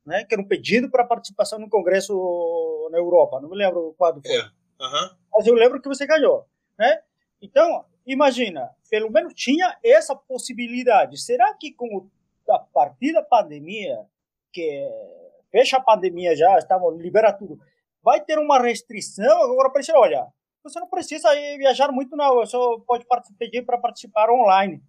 [0.07, 2.13] né, que era um pedido para participação no congresso
[2.91, 4.37] na Europa, não me lembro quando foi.
[4.37, 4.49] É.
[4.81, 5.15] Aham.
[5.31, 6.47] Mas eu lembro que você ganhou,
[6.79, 6.99] né?
[7.39, 11.19] Então, imagina, pelo menos tinha essa possibilidade.
[11.19, 12.09] Será que com
[12.49, 14.05] a partir da pandemia,
[14.53, 14.87] que
[15.51, 17.59] fecha a pandemia já, estamos libera tudo,
[18.01, 20.27] vai ter uma restrição agora para dizer, olha,
[20.63, 23.05] você não precisa viajar muito não, você pode
[23.37, 24.81] pedir para participar online.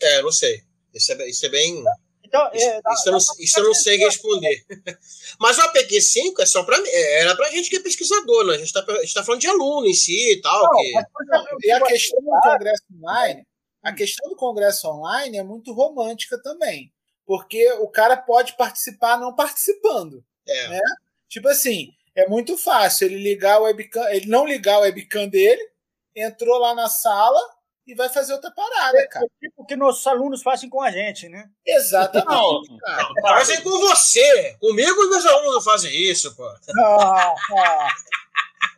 [0.00, 0.62] É, não sei.
[0.94, 1.84] Isso é, isso é bem.
[2.28, 4.64] Então, Isso, é, dá- isso eu não, isso eu não sei responder.
[5.40, 8.54] Mas o APQ5 é só para era pra gente que é pesquisador, né?
[8.54, 10.62] A gente está tá falando de aluno em si e tal.
[10.62, 11.66] Não, que...
[11.66, 13.46] E a questão do congresso online,
[13.82, 16.92] a questão do congresso online é muito romântica também,
[17.24, 20.22] porque o cara pode participar não participando.
[20.46, 20.68] É.
[20.68, 20.80] né?
[21.28, 25.62] Tipo assim, é muito fácil ele ligar o webcam, ele não ligar o webcam dele,
[26.14, 27.40] entrou lá na sala
[27.88, 29.26] e vai fazer outra parada, cara.
[29.40, 31.48] tipo que nossos alunos fazem com a gente, né?
[31.66, 33.08] Exatamente, cara.
[33.22, 34.54] Fazem com você.
[34.60, 36.44] Comigo os meus alunos não fazem isso, pô.
[36.44, 37.88] Ah, ah.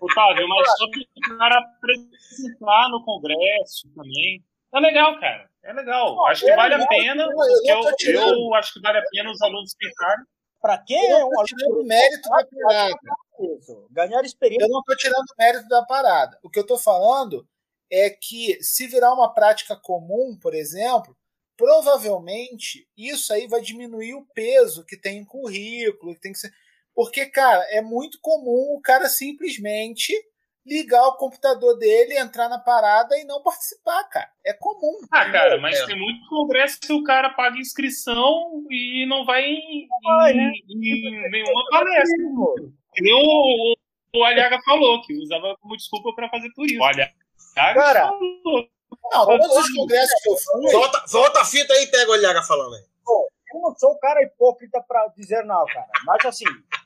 [0.01, 4.45] Otávio, mas só que o cara apresentar no Congresso também.
[4.73, 5.51] É legal, cara.
[5.65, 6.25] É legal.
[6.27, 7.23] Acho que é vale legal, a pena.
[7.25, 10.25] eu não Eu, eu acho que vale a pena os alunos tentarem.
[10.61, 12.99] Para quem Eu é não um tô tirando o mérito da parada.
[13.41, 16.39] isso, ganhar experiência Eu não estou tirando o mérito da parada.
[16.43, 17.47] O que eu estou falando
[17.91, 21.17] é que se virar uma prática comum, por exemplo,
[21.57, 26.53] provavelmente isso aí vai diminuir o peso que tem em currículo, que tem que ser.
[26.95, 30.13] Porque, cara, é muito comum o cara simplesmente
[30.67, 34.31] ligar o computador dele, entrar na parada e não participar, cara.
[34.45, 35.01] É comum.
[35.11, 35.87] Ah, cara, mas É.
[35.87, 40.53] tem muito congresso que o cara paga inscrição e não vai em, vai, em- né?
[40.69, 42.17] em nenhuma palestra.
[43.01, 43.75] Nem o, o,
[44.17, 46.83] o Aliaga falou, que usava como desculpa pra fazer turismo.
[46.83, 46.85] O
[47.57, 48.69] Aliaga Cara, falou.
[49.13, 52.15] Não, todos os congressos que eu fui, Volta, volta a fita aí e pega o
[52.15, 52.85] Olhaga falando aí.
[53.55, 55.89] eu não sou um cara hipócrita para dizer não, cara.
[56.05, 56.45] Mas assim,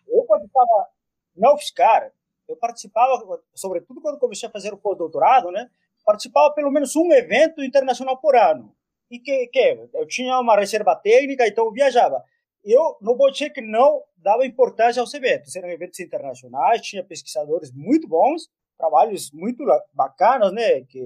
[0.09, 0.89] eu quando estava
[1.37, 2.13] na UFSCar,
[2.49, 5.69] eu participava, sobretudo quando comecei a fazer o pós-doutorado, né?
[6.05, 8.75] Participava pelo menos um evento internacional por ano.
[9.11, 12.23] E que, que eu tinha uma reserva técnica, então eu viajava.
[12.63, 15.55] Eu não vou dizer que não dava importância aos eventos.
[15.55, 20.83] Eram eventos internacionais, tinha pesquisadores muito bons, trabalhos muito bacanas, né?
[20.83, 21.01] Que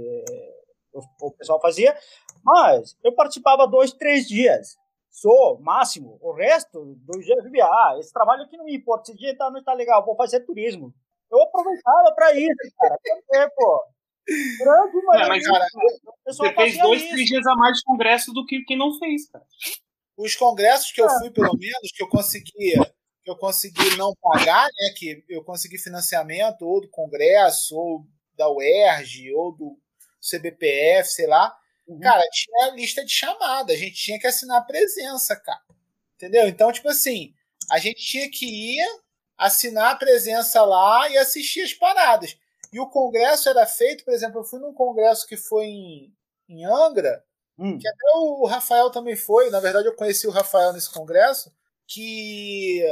[0.92, 1.96] o, o pessoal fazia.
[2.44, 4.76] Mas eu participava dois, três dias
[5.10, 6.18] só, máximo.
[6.20, 9.36] O resto, dois dias, eu via, ah, esse trabalho aqui não me importa, esse dia
[9.36, 10.94] tá, não está legal, vou fazer turismo.
[11.30, 12.96] Eu aproveitava para isso, cara.
[13.02, 13.84] Porque, pô,
[14.60, 15.66] grande É, maioria, mas, cara,
[16.26, 17.10] Você fez dois, isso.
[17.10, 19.44] três dias a mais de congresso do que quem não fez, cara.
[20.16, 22.74] os congressos que eu fui, pelo menos, que eu consegui,
[23.28, 24.94] que eu consegui não pagar, né?
[24.96, 29.78] Que eu consegui financiamento ou do Congresso, ou da UERJ, ou do
[30.18, 31.54] CBPF, sei lá.
[32.02, 35.60] Cara, tinha lista de chamada, a gente tinha que assinar a presença, cara.
[36.16, 36.48] Entendeu?
[36.48, 37.34] Então, tipo assim,
[37.70, 39.00] a gente tinha que ir,
[39.36, 42.36] assinar a presença lá e assistir as paradas.
[42.72, 46.14] E o congresso era feito, por exemplo, eu fui num congresso que foi em,
[46.48, 47.24] em Angra,
[47.58, 47.76] Hum.
[47.76, 51.52] que até o Rafael também foi, na verdade eu conheci o Rafael nesse congresso,
[51.88, 52.84] que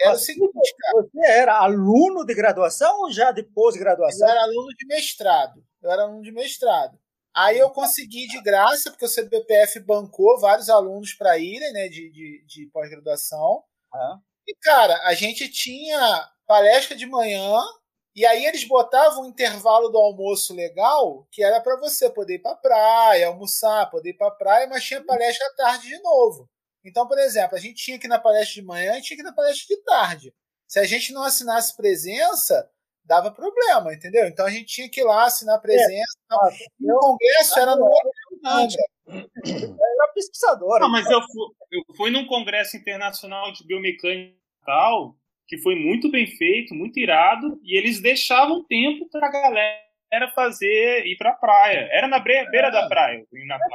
[0.00, 4.28] era o seguinte, cara, Você era aluno de graduação ou já de eu pós-graduação?
[4.28, 6.98] era aluno de mestrado, eu era aluno de mestrado.
[7.36, 12.10] Aí eu consegui de graça, porque o CBPF bancou vários alunos para irem, né, de,
[12.10, 13.64] de, de pós-graduação.
[13.92, 14.18] Ah.
[14.46, 17.58] E, cara, a gente tinha palestra de manhã,
[18.14, 22.38] e aí eles botavam um intervalo do almoço legal, que era para você poder ir
[22.42, 26.48] para praia, almoçar, poder ir para praia, mas tinha palestra à tarde de novo.
[26.84, 29.22] Então, por exemplo, a gente tinha que ir na palestra de manhã e tinha que
[29.22, 30.34] ir na palestra de tarde.
[30.68, 32.68] Se a gente não assinasse presença,
[33.04, 34.26] dava problema, entendeu?
[34.26, 35.92] Então a gente tinha que ir lá assinar presença.
[36.30, 36.34] e.
[36.34, 36.48] Ah,
[36.80, 37.86] E o congresso era no
[38.44, 38.82] Angra.
[39.08, 40.80] Era pesquisador.
[40.80, 45.14] Não, mas eu fui, eu fui num congresso internacional de biomecânica tal,
[45.46, 51.16] que foi muito bem feito, muito irado, e eles deixavam tempo pra galera fazer, ir
[51.16, 51.88] pra praia.
[51.92, 53.68] Era na bre- beira da praia, em Natal.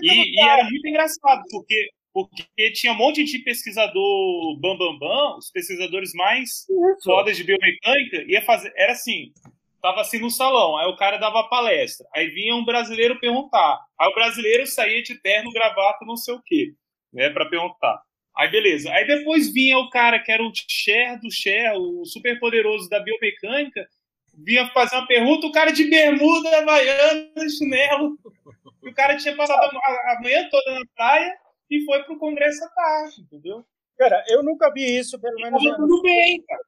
[0.00, 5.08] Que E, e era muito engraçado, porque, porque tinha um monte de pesquisador bambambam, bam,
[5.08, 7.04] bam, os pesquisadores mais isso?
[7.04, 8.72] fodas de biomecânica, ia fazer.
[8.74, 9.32] Era assim.
[9.80, 12.04] Tava assim no salão, aí o cara dava palestra.
[12.12, 13.78] Aí vinha um brasileiro perguntar.
[13.96, 16.72] Aí o brasileiro saía de terno, gravata, não sei o quê,
[17.12, 18.02] né, para perguntar.
[18.36, 18.90] Aí beleza.
[18.90, 22.98] Aí depois vinha o cara que era o Cher do Cher, o super poderoso da
[22.98, 23.86] biomecânica,
[24.34, 28.18] vinha fazer uma pergunta, o cara de bermuda, havaiana, chinelo.
[28.80, 31.36] E o cara tinha passado a manhã toda na praia
[31.70, 33.64] e foi pro Congresso à tarde, entendeu?
[33.96, 35.62] Cara, eu nunca vi isso, pelo menos.
[35.62, 36.62] Tava tudo bem, cara.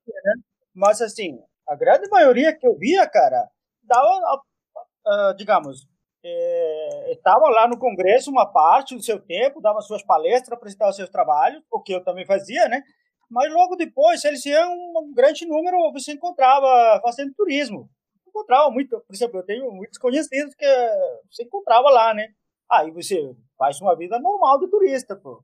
[0.74, 3.48] Mas assim, a grande maioria que eu via, cara,
[3.82, 4.42] dava,
[5.06, 5.86] ah, digamos,
[6.24, 11.08] é, estava lá no Congresso uma parte do seu tempo, dava suas palestras, apresentava seus
[11.08, 12.82] trabalhos, o que eu também fazia, né?
[13.28, 17.88] Mas logo depois, eles iam um grande número, você encontrava fazendo turismo.
[18.26, 20.66] Encontrava muito, por exemplo, eu tenho muitos conhecidos que
[21.30, 22.28] você encontrava lá, né?
[22.70, 25.42] Aí você faz uma vida normal de turista, pô.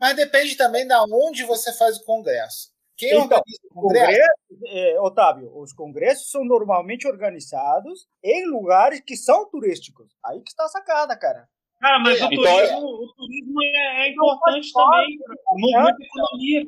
[0.00, 2.72] Mas depende também da onde você faz o congresso.
[2.96, 4.06] Quem Então, organiza o congresso?
[4.06, 10.12] Congresso, é, Otávio, os congressos são normalmente organizados em lugares que são turísticos.
[10.24, 11.48] Aí que está a sacada, cara.
[11.80, 15.18] Cara, mas o, Então, turismo, o turismo é, é importante também.
[15.56, 16.66] Movimento da economia.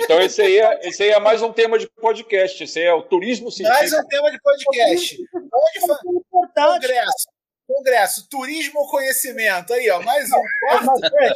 [0.00, 2.62] Então esse aí, é, esse aí é mais um tema de podcast.
[2.62, 4.02] Esse aí é o turismo Mais científico.
[4.02, 5.16] um tema de podcast.
[5.34, 6.06] Onde.
[6.06, 6.86] É importante.
[6.86, 7.35] Congresso.
[7.66, 9.72] Congresso, turismo ou conhecimento?
[9.72, 10.40] Aí, ó, mais um.
[10.70, 11.34] Mas mas veja,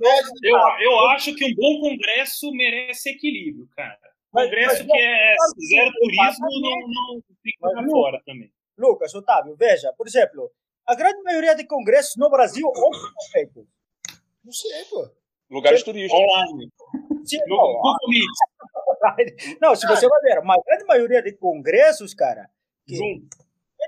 [0.00, 0.56] veja, Eu,
[0.92, 3.98] eu acho que um bom congresso merece equilíbrio, cara.
[4.32, 8.22] Mas- Congresso mas- que é mas- zero turismo mas- não, não tem que mas- fora
[8.24, 8.52] também.
[8.78, 10.50] Lucas, Otávio, veja, por exemplo,
[10.86, 13.64] a grande maioria de congressos no Brasil onde são feitos?
[14.44, 15.08] Não sei, pô.
[15.50, 16.20] Lugares turísticos.
[16.20, 16.70] Online.
[17.46, 17.82] No
[19.60, 22.48] não, se você vai ver, mas a grande maioria de congressos, cara,
[22.86, 23.20] que Zoom.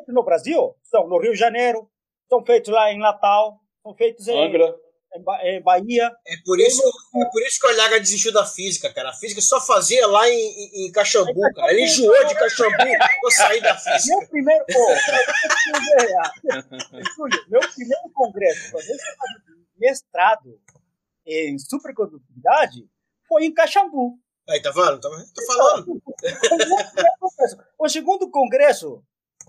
[0.07, 1.89] Feitos no Brasil, são no Rio de Janeiro,
[2.29, 4.35] são feitos lá em Natal, são feitos em,
[5.15, 6.11] em Ba- em Bahia.
[6.27, 9.11] É por isso, é por isso que o Olhaga desistiu da física, cara.
[9.11, 11.73] A física só fazia lá em, em, em Caxambu, cara.
[11.73, 12.77] Ele enjoou de Caxambu
[13.23, 14.17] vou sair da física.
[14.19, 14.65] Meu primeiro.
[17.17, 18.77] Júlio, meu primeiro congresso,
[19.79, 20.61] mestrado
[21.27, 22.87] em supercondutividade,
[23.29, 24.19] foi em Caxambu.
[24.49, 25.01] Aí, tá vendo?
[25.01, 26.03] Tá, tô falando.
[27.79, 29.03] O segundo congresso,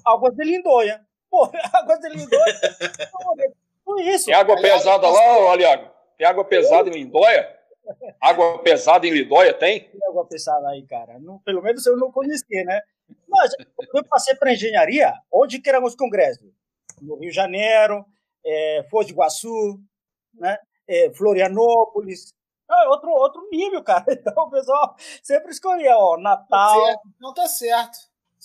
[0.07, 1.05] Águas de Lindóia.
[1.29, 2.55] Pô, Águas de Lindóia.
[3.83, 4.25] Foi isso.
[4.25, 5.89] Tem água pesada lá, Aliago?
[6.17, 7.57] Tem água pesada em Lindóia?
[8.19, 9.89] Água pesada em Lindóia tem?
[9.89, 11.19] Tem água pesada aí, cara.
[11.19, 12.81] Não, pelo menos eu não conhecia, né?
[13.27, 13.51] Mas
[13.93, 16.51] eu passei para engenharia, onde que eram os congressos?
[17.01, 18.05] No Rio de Janeiro,
[18.45, 19.79] é, Foz do Iguaçu,
[20.33, 20.57] né?
[20.87, 22.33] É, Florianópolis.
[22.69, 24.05] É outro, outro nível, cara.
[24.11, 26.85] Então o pessoal sempre escolhia, ó, Natal.
[26.85, 27.01] Certo.
[27.19, 27.97] Não tá certo.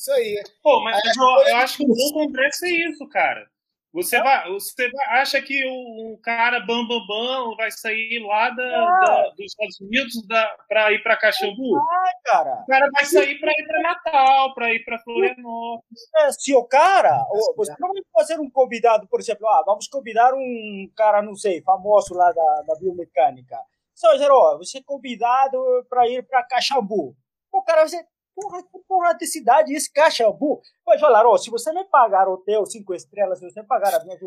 [0.03, 0.43] Isso aí.
[0.61, 3.47] Pô, mas eu, eu acho que um bom congresso é isso, cara.
[3.95, 8.49] Você, vai, você vai- acha que o, o cara Bam Bam Bam vai sair lá
[8.51, 11.77] da, da- dos Estados Unidos da, pra ir pra Caxambu?
[11.79, 12.63] Ai, cara.
[12.63, 16.01] O cara vai sair pra ir pra Natal, pra ir pra Florianópolis.
[16.17, 19.87] É, se o cara, o- você não vai fazer um convidado, por exemplo, ah, vamos
[19.87, 23.57] convidar um cara, não sei, famoso lá da, da biomecânica.
[23.95, 27.15] Só ó, você é convidado para ir para Caxambu.
[27.53, 30.61] O cara vai dizer, porra, que porra de cidade é esse Caxambu?
[30.85, 34.05] Vai falar, ó, se você me pagar hotel cinco estrelas, se você me pagar a
[34.05, 34.19] minha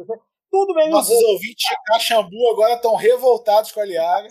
[0.51, 1.33] tudo bem, Nossos vou.
[1.33, 4.27] ouvintes de Caxambu agora estão revoltados com a Liaga.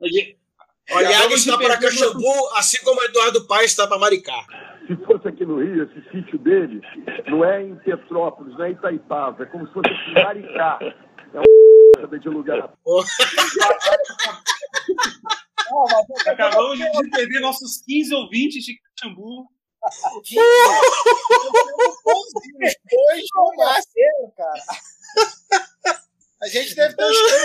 [0.00, 4.44] O Olhaga Vamos está para Caxambu, assim como o Eduardo Paes está para Maricá.
[4.86, 6.80] Se fosse aqui no Rio, esse sítio dele
[7.28, 10.78] não é em Petrópolis, não é em Itaipava, é como se fosse em Maricá.
[10.80, 12.72] É um de lugar.
[16.26, 19.46] Acabamos de perder nossos 15 ouvintes de Caxambu.
[22.90, 24.32] Dois no máximo.
[24.36, 24.62] cara.
[26.42, 27.44] A gente deve ter uns três.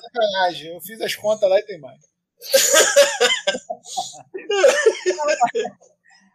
[0.00, 0.74] Sacanagem.
[0.74, 2.00] Eu fiz as contas lá e tem mais.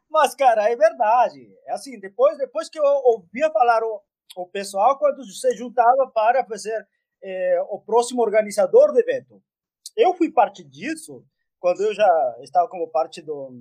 [0.10, 1.47] Mas, cara, é verdade.
[1.66, 4.01] É assim, depois, depois que eu ouvia falar o,
[4.36, 6.88] o pessoal, quando se juntava para fazer
[7.24, 9.41] eh, o próximo organizador do evento.
[9.96, 11.26] Eu fui parte disso
[11.60, 13.52] quando eu já estava como parte do,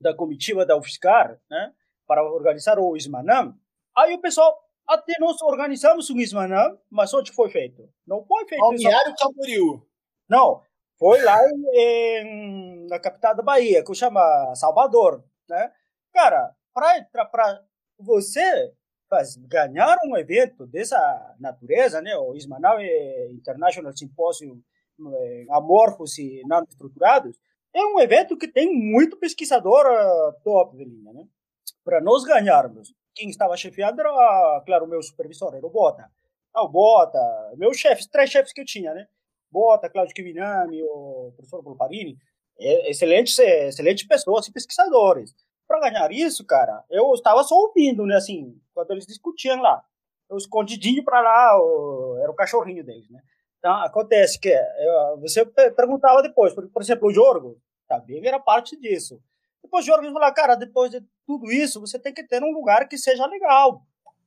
[0.00, 1.72] da comitiva da UFSCar, né,
[2.06, 3.54] para organizar o Ismanam.
[3.96, 7.88] Aí o pessoal, até nós organizamos um Ismanam, mas onde foi feito?
[8.06, 9.86] Não foi feito Balneário Camboriú.
[10.28, 10.62] não,
[10.98, 11.38] foi lá
[11.74, 15.72] em, na capital da Bahia, que chama Salvador, né?
[16.12, 17.62] Cara, para
[17.98, 18.72] você
[19.46, 22.16] ganhar um evento dessa natureza, né?
[22.16, 22.80] O Ismanau
[23.30, 24.60] International Symposium
[25.50, 27.38] Amorfos e Nanoestruturados,
[27.74, 31.24] é um evento que tem muito pesquisador ah, top de linha, né?
[31.84, 36.10] Para nós ganharmos, quem estava chefiando era, claro, o meu supervisor, era o Bota.
[36.54, 37.18] Ah, o Bota,
[37.56, 39.06] meus chefes, três chefes que eu tinha, né?
[39.50, 42.16] Bota, Cláudio Kivinami, o professor Pulparini,
[42.58, 45.34] é, excelentes, é, excelentes pessoas e pesquisadores.
[45.66, 49.82] Para ganhar isso, cara, eu estava só ouvindo, né, assim, quando eles discutiam lá.
[50.30, 51.50] Eu escondidinho para lá,
[52.22, 53.20] era o cachorrinho deles, né?
[53.58, 58.38] Então, acontece que eh, você pe- perguntava depois, por, por exemplo, o Jorgo também era
[58.38, 59.20] parte disso.
[59.62, 62.88] Depois o Jorgo falou, cara, depois de tudo isso, você tem que ter um lugar
[62.88, 63.82] que seja legal,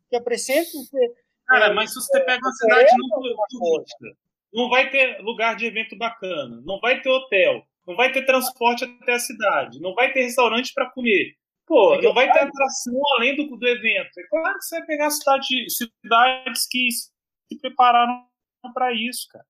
[0.09, 0.71] que apresente...
[0.89, 1.13] que-
[1.47, 4.05] Cara, é, mas se você pega uma cidade muito turística,
[4.53, 8.83] não vai ter lugar de evento bacana, não vai ter hotel, não vai ter transporte
[8.85, 11.33] até a cidade, não vai ter restaurante para comer.
[11.65, 14.09] Pô, não vai ter atração além do, do evento.
[14.17, 18.25] É claro que você vai pegar cidade, cidades que se prepararam
[18.73, 19.45] para isso, cara.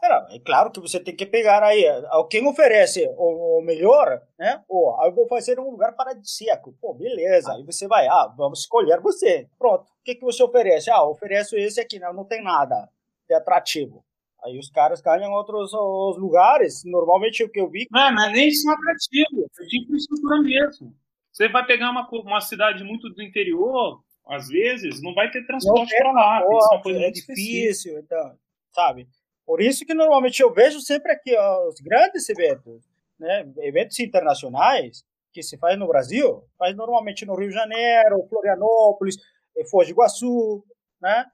[0.00, 1.82] Cara, é claro que você tem que pegar aí
[2.12, 4.62] ó, quem oferece o, melhor, né?
[4.68, 6.76] Pô, eu vou fazer um lugar paradisíaco.
[6.78, 7.54] Pô, beleza.
[7.54, 9.48] Aí você vai, ah, vamos escolher você.
[9.58, 9.84] Pronto.
[9.84, 10.90] O que, que você oferece?
[10.90, 12.88] Ah, ofereço esse aqui, não, não tem nada
[13.26, 14.04] de atrativo.
[14.44, 16.84] Aí os caras ganham outros os lugares.
[16.84, 17.86] Normalmente o que eu vi.
[17.90, 20.94] Não, mas nem isso é atrativo, é de infraestrutura mesmo.
[21.32, 25.96] Você vai pegar uma, uma cidade muito do interior, às vezes, não vai ter transporte
[25.96, 26.40] para lá.
[26.40, 27.34] Tem que ser uma coisa é específica.
[27.34, 28.38] difícil, então,
[28.74, 29.08] sabe?
[29.46, 32.82] Por isso que normalmente eu vejo sempre aqui ó, os grandes eventos,
[33.18, 33.46] né?
[33.58, 39.16] Eventos internacionais que se faz no Brasil, faz normalmente no Rio de Janeiro, Florianópolis,
[39.56, 40.64] eh, Foz do Iguaçu,
[41.00, 41.26] né?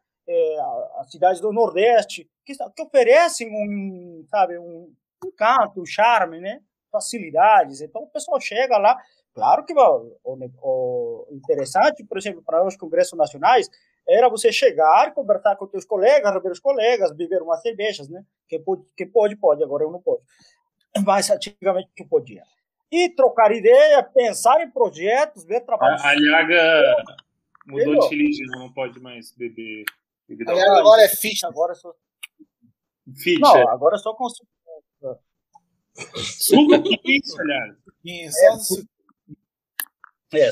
[0.61, 4.93] A- as cidades do Nordeste, que, que oferecem um, sabe, um,
[5.24, 6.61] um canto, um charme, né?
[6.91, 7.80] Facilidades.
[7.80, 8.97] Então o pessoal chega lá,
[9.34, 10.16] claro que o-
[10.62, 13.68] o interessante, por exemplo, para os congressos nacionais,
[14.09, 18.24] era você chegar, conversar com teus colegas, rever os colegas, beber umas cervejas, né?
[18.48, 20.22] Quem pode, quem pode, pode, agora eu não posso.
[21.05, 22.42] Mas antigamente que podia.
[22.90, 26.03] E trocar ideia, pensar em projetos, ver trabalhos.
[26.03, 26.96] A, a Liaga
[27.66, 28.09] mudou Entendeu?
[28.09, 29.84] de religião, não pode mais beber
[30.28, 30.88] bebida Aliás, alcoólica.
[30.88, 31.46] agora é fit.
[31.46, 31.94] Agora só.
[33.16, 33.62] Fit, Não, é.
[33.68, 34.48] agora só consigo.
[35.94, 37.76] Suco, o que que é isso, aliás?
[38.05, 38.86] Isso,
[40.32, 40.51] É.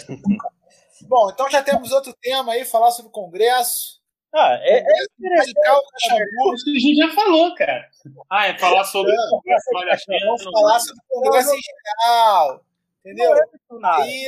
[1.07, 3.99] Bom, então já temos outro tema aí, falar sobre o Congresso.
[4.35, 5.39] Ah, é, é.
[5.39, 6.55] Radical Caxambu.
[6.55, 7.89] Isso a gente já falou, cara.
[8.31, 10.27] Ah, é falar sobre Não, o Congresso vale a pena.
[10.27, 12.65] Vamos falar sobre o Congresso em geral.
[13.01, 13.35] Entendeu?
[13.35, 13.43] É.
[13.85, 14.27] Aí,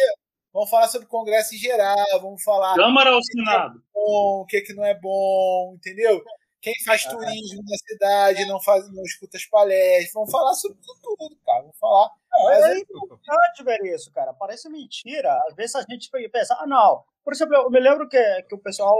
[0.53, 3.83] vamos falar sobre o Congresso em geral, vamos falar Câmara ou Senado?
[3.93, 6.23] bom, o que, que não é bom, entendeu?
[6.63, 10.13] Quem faz turismo na cidade não faz, não escuta as palestras.
[10.13, 11.63] Vamos falar sobre tudo, cara.
[11.63, 12.11] Vamos falar.
[12.33, 14.33] Mas É importante ver isso, cara.
[14.33, 15.33] Parece mentira.
[15.49, 17.03] Às vezes a gente pensa, ah, não.
[17.25, 18.97] Por exemplo, eu me lembro que, que o pessoal,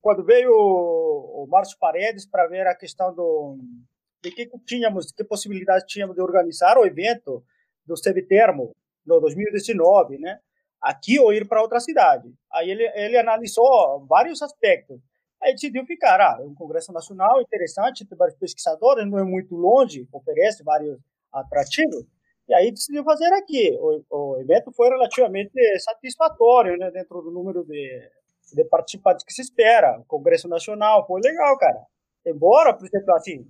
[0.00, 3.58] quando veio o, Márcio Paredes para ver a questão do
[4.22, 7.44] de que que tínhamos, que possibilidades tínhamos de organizar o evento
[7.84, 7.94] do
[8.26, 8.72] Termo
[9.04, 10.40] no 2019, né?
[10.80, 12.32] Aqui ou ir para outra cidade.
[12.50, 14.98] Aí ele, ele analisou vários aspectos.
[15.42, 19.54] Aí decidiu ficar, ah, é um congresso nacional interessante, tem vários pesquisadores, não é muito
[19.54, 20.98] longe, oferece vários
[21.34, 22.04] atrativos.
[22.48, 23.76] E aí decidiu fazer aqui.
[23.80, 28.10] O, o evento foi relativamente satisfatório, né, dentro do número de,
[28.52, 29.98] de participantes que se espera.
[29.98, 31.80] O Congresso Nacional foi legal, cara.
[32.26, 33.46] Embora, por exemplo, assim,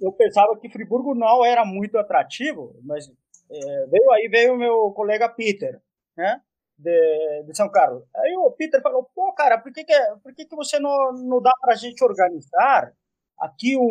[0.00, 3.06] eu pensava que Friburgo não era muito atrativo, mas
[3.50, 5.80] é, veio aí veio o meu colega Peter,
[6.16, 6.40] né?
[6.78, 8.02] De, de São Carlos.
[8.16, 11.42] Aí o Peter falou, pô, cara, por que, que, por que, que você não, não
[11.42, 12.90] dá pra gente organizar
[13.38, 13.90] aqui um,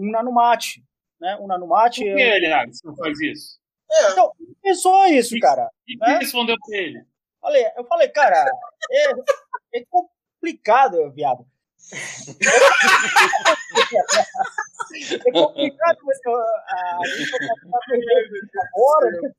[0.00, 0.82] um nanomate?
[1.20, 1.36] Né?
[1.40, 2.04] Um nanomate.
[2.04, 3.58] Por que, aliás, você não faz isso?
[3.90, 5.70] É, Então, pensou isso, cara.
[5.86, 6.18] E Né?
[6.18, 7.04] respondeu pra ele?
[7.40, 8.44] Falei, eu falei, cara,
[8.90, 9.10] é,
[9.78, 11.46] é complicado, viado.
[14.92, 16.28] É complicado você
[18.60, 19.32] agora, né,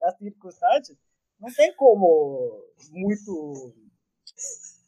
[0.00, 0.96] nas circunstâncias.
[1.38, 3.74] Não tem como muito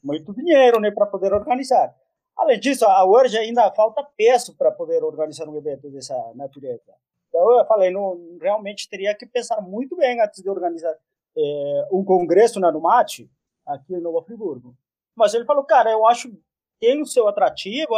[0.03, 1.95] muito dinheiro, né, para poder organizar.
[2.41, 6.95] Além disso, a UERJ ainda falta peso para poder organizar um evento dessa natureza.
[7.29, 10.97] Então eu falei, não, realmente teria que pensar muito bem antes de organizar
[11.37, 13.31] é, um congresso na Numate
[13.67, 14.75] aqui em Nova Friburgo.
[15.15, 16.43] Mas ele falou, cara, eu acho que
[16.81, 17.93] tem o seu atrativo.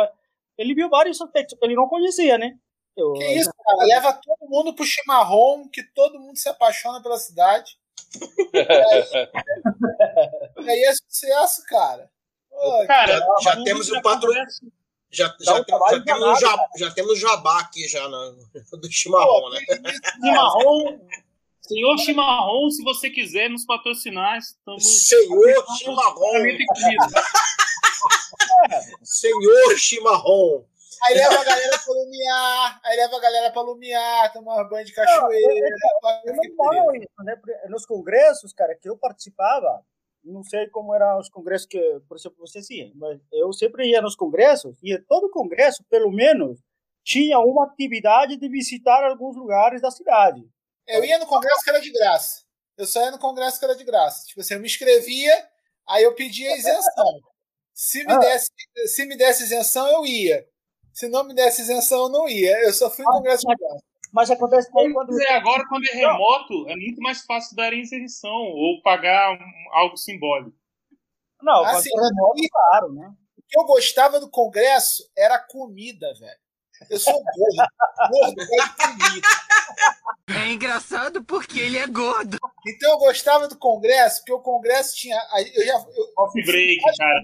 [0.59, 2.59] Ele viu vários aspectos, ele não conhecia, né?
[2.97, 3.86] Eu, Que isso, cara?
[3.86, 7.78] Leva todo mundo pro chimarrão, que todo mundo se apaixona pela cidade.
[8.53, 8.59] E
[10.68, 12.11] aí é sucesso, cara.
[12.86, 14.61] Cara, Já- já não temos usa o patro- Congresso.
[15.11, 18.34] já, já, um tem- já, temos um jabá, já temos jabá aqui já na,
[18.80, 19.61] do chimarrão, né?
[20.20, 21.00] Chimarrão.
[21.61, 24.84] Senhor Chimarrão, se você quiser nos patrocinar, estamos.
[25.07, 26.22] Senhor Chimarrão.
[29.03, 30.64] Senhor Chimarrão.
[31.05, 34.92] Aí leva a galera pra lumiar, aí leva a galera pra lumiar, tomar banho de
[34.92, 35.76] cachoeira.
[36.26, 37.36] É normal isso, né?
[37.68, 39.84] Nos congressos, cara, que eu participava,
[40.25, 44.01] não sei como eram os congressos que, por exemplo, você ia, mas eu sempre ia
[44.01, 46.61] nos congressos e todo congresso, pelo menos,
[47.05, 50.43] tinha uma atividade de visitar alguns lugares da cidade.
[50.87, 52.43] Eu ia no congresso que era de graça.
[52.77, 54.25] Eu só ia no congresso que era de graça.
[54.27, 55.49] Tipo assim, eu me inscrevia,
[55.89, 57.20] aí eu pedia isenção.
[57.75, 58.18] Se me Ah.
[58.18, 58.51] desse,
[58.87, 60.47] se me desse isenção, eu ia.
[60.93, 62.59] Se não me desse isenção, eu não ia.
[62.61, 63.85] Eu só fui no Congresso de graça.
[64.12, 65.20] Mas acontece que quando.
[65.22, 69.96] É, agora, quando é remoto, é muito mais fácil dar isenção ou pagar um- algo
[69.96, 70.56] simbólico.
[71.40, 73.12] Não, Assim, é remoto, claro, né?
[73.38, 76.38] O que eu gostava do Congresso era a comida, velho.
[76.90, 77.70] Eu sou gordo.
[78.10, 79.28] gordo gosta de comida.
[80.28, 82.38] É engraçado porque ele é gordo.
[82.66, 85.16] Então eu gostava do Congresso, porque o Congresso tinha.
[85.54, 87.20] Eu já, eu, Coffee break, cara.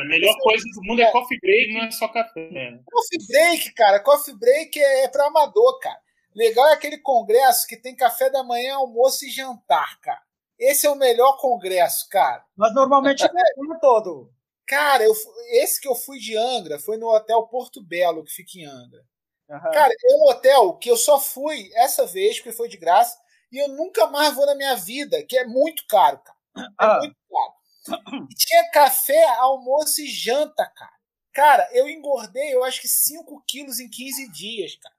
[0.00, 2.50] A melhor coisa do mundo é coffee break, não é só café.
[2.50, 2.80] né?
[2.90, 4.00] Coffee break, cara.
[4.00, 5.98] Coffee break é, é pra amador, cara.
[6.36, 10.20] Legal é aquele congresso que tem café da manhã, almoço e jantar, cara.
[10.58, 12.44] Esse é o melhor congresso, cara.
[12.54, 13.24] Mas normalmente
[13.56, 14.30] não é todo.
[14.66, 15.14] Cara, eu,
[15.52, 19.02] esse que eu fui de Angra foi no Hotel Porto Belo, que fica em Angra.
[19.48, 19.70] Aham.
[19.70, 23.16] Cara, é um hotel que eu só fui essa vez, porque foi de graça,
[23.50, 26.38] e eu nunca mais vou na minha vida, que é muito caro, cara.
[26.58, 26.98] É Ah.
[26.98, 28.26] muito caro.
[28.30, 30.92] E tinha café, almoço e janta, cara.
[31.32, 34.95] Cara, eu engordei, eu acho que 5 quilos em 15 dias, cara.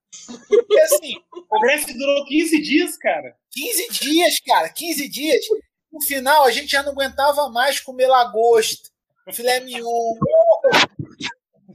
[0.47, 3.35] Porque assim, O congresso durou 15 dias, cara.
[3.51, 5.45] 15 dias, cara, 15 dias.
[5.91, 8.89] No final, a gente já não aguentava mais comer lagosta,
[9.31, 10.15] filé mignon.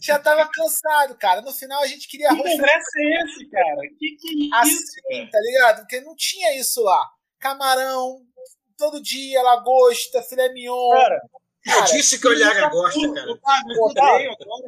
[0.00, 1.40] Já tava cansado, cara.
[1.42, 3.80] No final, a gente queria Que arroz congresso é esse, cara?
[3.98, 4.84] Que que é isso?
[5.08, 5.80] assim, tá ligado?
[5.80, 7.08] Porque não tinha isso lá.
[7.38, 8.20] Camarão,
[8.76, 10.90] todo dia, lagosta, filé mignon.
[10.90, 11.22] Cara,
[11.66, 13.30] É disso que o Olhaga gosta, cara.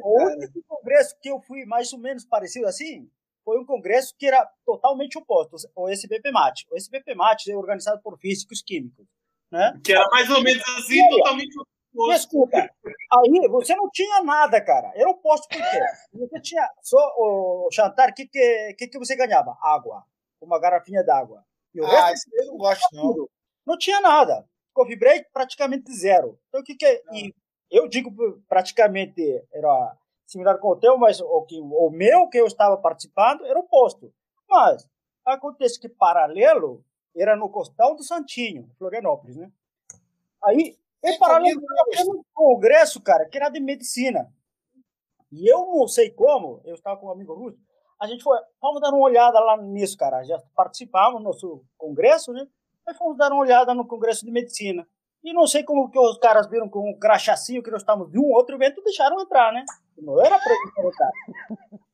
[0.03, 3.09] O único congresso que eu fui mais ou menos parecido assim
[3.45, 6.65] foi um congresso que era totalmente oposto, o SBPMAT.
[6.71, 9.05] O SBPMAT é organizado por físicos químicos,
[9.51, 9.79] né?
[9.83, 11.69] Que era mais ou menos assim, Olha, totalmente oposto.
[12.09, 14.91] Desculpa, aí você não tinha nada, cara.
[14.95, 15.79] Era oposto por quê?
[16.13, 19.55] Você tinha só o jantar, o que, que, que, que você ganhava?
[19.61, 20.03] Água,
[20.41, 21.45] uma garrafinha d'água.
[21.73, 23.01] E o Ah, resto eu não gosto, não.
[23.13, 23.29] tudo.
[23.65, 24.45] Não tinha nada.
[24.73, 26.37] Coffee break praticamente zero.
[26.49, 27.01] Então o que que é?
[27.13, 27.33] E
[27.71, 28.11] eu digo
[28.49, 29.21] praticamente
[29.53, 33.57] era similar com o teu, mas o que o meu que eu estava participando era
[33.57, 34.13] o oposto.
[34.49, 34.87] Mas
[35.25, 36.83] acontece que paralelo
[37.15, 39.51] era no Costão do Santinho, Florianópolis, né?
[40.43, 41.61] Aí em Tem paralelo
[41.91, 44.31] tendo um congresso, cara, que era de medicina.
[45.31, 47.57] E eu não sei como, eu estava com um amigo russo,
[47.99, 50.23] a gente foi, vamos dar uma olhada lá nisso, cara.
[50.23, 52.45] Já participamos do nosso congresso, né?
[52.85, 54.87] Aí fomos dar uma olhada no congresso de medicina.
[55.23, 58.19] E não sei como que os caras viram com um crachacinho que nós estávamos de
[58.19, 59.65] um outro evento, deixaram entrar, né?
[59.97, 61.11] Não era pra gente entrar.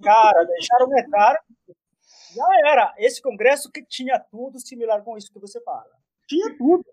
[0.04, 1.43] Cara, deixaram entrar.
[2.34, 2.93] Já era.
[2.97, 5.91] Esse congresso que tinha tudo similar com isso que você fala.
[6.28, 6.86] Tinha tudo.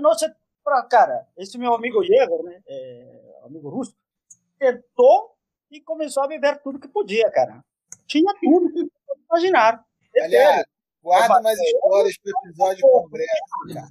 [0.00, 0.34] Nossa,
[0.64, 2.62] pra, cara, esse meu amigo Jäger, né?
[2.66, 3.94] É, amigo russo,
[4.58, 5.36] tentou
[5.70, 7.64] e começou a beber tudo que podia, cara.
[8.06, 8.88] Tinha tudo que
[9.28, 9.84] imaginar.
[10.16, 10.64] Aliás,
[11.02, 13.88] guarda mais histórias pro episódio de congresso, cara.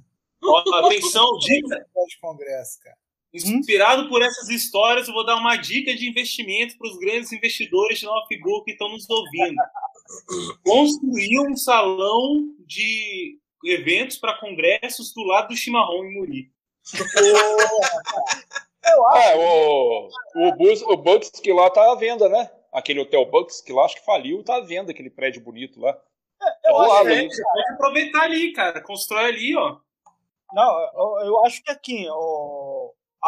[0.84, 1.76] Atenção, dica.
[1.76, 2.96] Episódio de congresso, cara.
[3.44, 7.98] Inspirado por essas histórias, eu vou dar uma dica de investimento para os grandes investidores
[7.98, 9.56] de Nova Figura que estão nos ouvindo.
[10.64, 16.52] Construir um salão de eventos para congressos do lado do Chimarrão em Muri.
[19.16, 22.48] É, o, o, Bus, o Bucks lá tá à venda, né?
[22.72, 25.98] Aquele hotel Bucks que lá acho que faliu, tá à venda aquele prédio bonito lá.
[26.64, 27.28] É acho lado que-.
[27.28, 28.80] Você pode aproveitar ali, cara.
[28.80, 29.78] Constrói ali, ó.
[30.52, 32.14] Não, eu, eu acho que aqui, ó,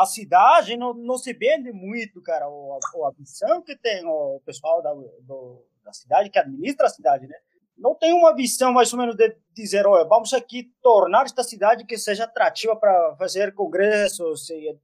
[0.03, 2.49] a cidade não, não se vende muito, cara.
[2.49, 2.72] O,
[3.05, 7.26] a, a visão que tem o pessoal da, do- da cidade, que administra a cidade,
[7.26, 7.36] né?
[7.76, 11.84] Não tem uma visão mais ou menos de dizer, olha, vamos aqui tornar esta cidade
[11.86, 14.76] que seja atrativa para fazer congressos e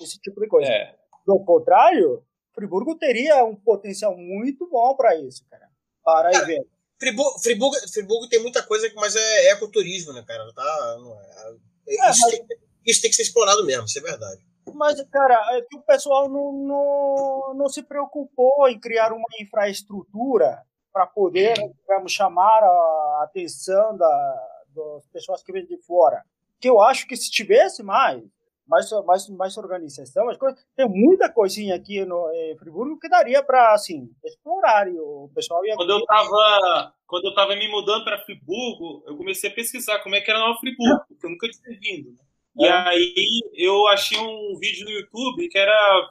[0.00, 0.70] esse tipo de coisa.
[0.70, 0.94] É.
[1.26, 2.22] Do contrário,
[2.54, 5.66] Friburgo teria um potencial muito bom para isso, cara.
[6.04, 6.70] Para Cara, eventos.
[6.98, 10.52] Friburgo, Friburgo, Friburgo tem muita coisa, mas é ecoturismo, né, cara?
[10.54, 11.56] Tá, não é-
[11.88, 12.46] É, isso, mas- tem,
[12.86, 14.40] isso tem que ser explorado mesmo, isso é verdade.
[14.74, 20.62] Mas, cara, é que o pessoal não, não, não se preocupou em criar uma infraestrutura
[20.92, 26.22] para poder, digamos, chamar a atenção da, das pessoas que vêm de fora.
[26.60, 28.22] Que eu acho que se tivesse mais,
[28.66, 33.72] mais, mais, mais organização, mais coisa, tem muita coisinha aqui no Friburgo que daria para,
[33.72, 34.86] assim, explorar.
[34.88, 35.74] E o pessoal ia...
[35.74, 40.14] Quando eu tava, quando eu tava me mudando para Friburgo, eu comecei a pesquisar como
[40.14, 42.10] é que era Nova Friburgo, porque eu nunca tinha vindo.
[42.10, 42.18] né?
[42.58, 46.10] E aí eu achei um vídeo no YouTube que era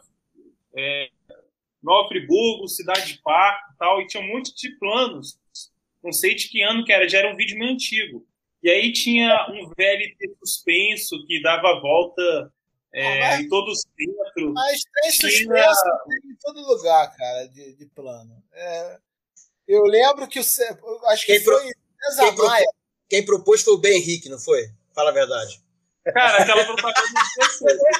[0.75, 1.09] é,
[1.83, 5.39] Nova Friburgo, Cidade de Parque e tal, e tinha um monte de planos.
[6.03, 8.25] Não sei de que ano que era, já era um vídeo meio antigo.
[8.63, 12.51] E aí tinha um VLT suspenso que dava a volta
[12.93, 14.53] é, Ah, mas- em todo o centro.
[14.53, 18.43] Mas tem Tinha- suspenso tem em todo lugar, cara, de, de plano.
[18.53, 18.99] É,
[19.67, 20.43] eu lembro que o.
[21.07, 21.71] Acho que Quem pro- foi
[22.03, 22.65] César quem pro- Maia.
[23.09, 24.69] Quem propôs foi o Ben Henrique, não foi?
[24.93, 25.61] Fala a verdade.
[26.03, 27.07] Cara, aquela propaganda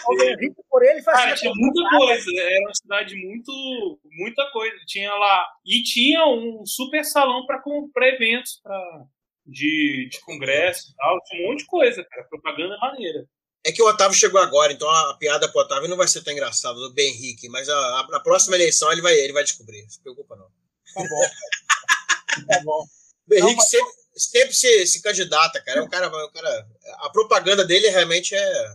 [0.07, 1.23] O Henrique, por ele, fazia.
[1.23, 2.31] Cara, tinha muita coisa.
[2.35, 3.99] Era uma cidade muito.
[4.11, 4.75] muita coisa.
[4.87, 5.45] Tinha lá.
[5.65, 7.61] E tinha um super salão para
[8.07, 9.03] eventos pra,
[9.45, 11.19] de, de congresso e tal.
[11.25, 12.23] Tinha um monte de coisa, cara.
[12.27, 13.25] Propaganda maneira.
[13.63, 16.33] É que o Otávio chegou agora, então a piada pro Otávio não vai ser tão
[16.33, 19.83] engraçada, do Ben Henrique, mas a, a, na próxima eleição ele vai, ele vai descobrir.
[19.83, 20.47] Não se preocupa, não.
[20.47, 21.21] Tá bom.
[22.49, 22.85] tá bom.
[23.27, 25.79] Ben Não, Henrique mas- sempre, sempre se, se candidata, cara.
[25.79, 26.67] É um cara, é um cara.
[26.99, 28.73] A propaganda dele realmente é.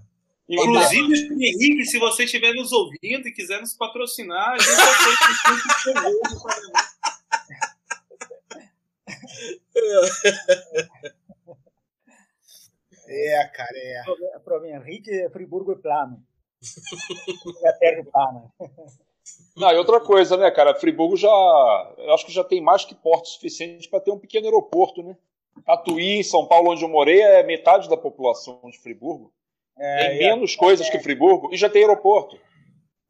[0.49, 4.71] Inclusive, Henrique, se você estiver nos ouvindo e quiser nos patrocinar, a gente
[6.05, 6.47] o
[13.09, 14.03] É, cara, é.
[14.45, 16.23] Para mim, Henrique, Friburgo é plano.
[17.63, 18.53] É a terra plana.
[19.57, 20.75] Não, e outra coisa, né, cara?
[20.75, 21.29] Friburgo já.
[21.99, 25.17] Eu acho que já tem mais que porto suficiente para ter um pequeno aeroporto, né?
[25.65, 29.33] Tatuí, São Paulo, onde eu morei, é metade da população de Friburgo.
[29.79, 32.39] É, tem menos coisas que Friburgo e já tem aeroporto.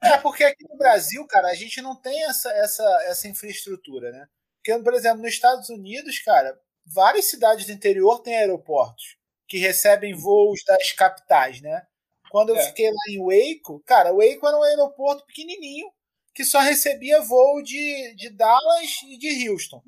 [0.02, 4.26] É, porque aqui no Brasil, cara, a gente não tem essa, essa, essa infraestrutura, né?
[4.62, 9.16] Porque, por exemplo, nos Estados Unidos, cara, várias cidades do interior têm aeroportos
[9.48, 11.82] que recebem voos das capitais, né?
[12.30, 12.62] Quando eu É.
[12.62, 15.86] fiquei lá em Waco, cara, Waco era um aeroporto pequenininho
[16.34, 19.82] que só recebia voo de, de Dallas e de Houston.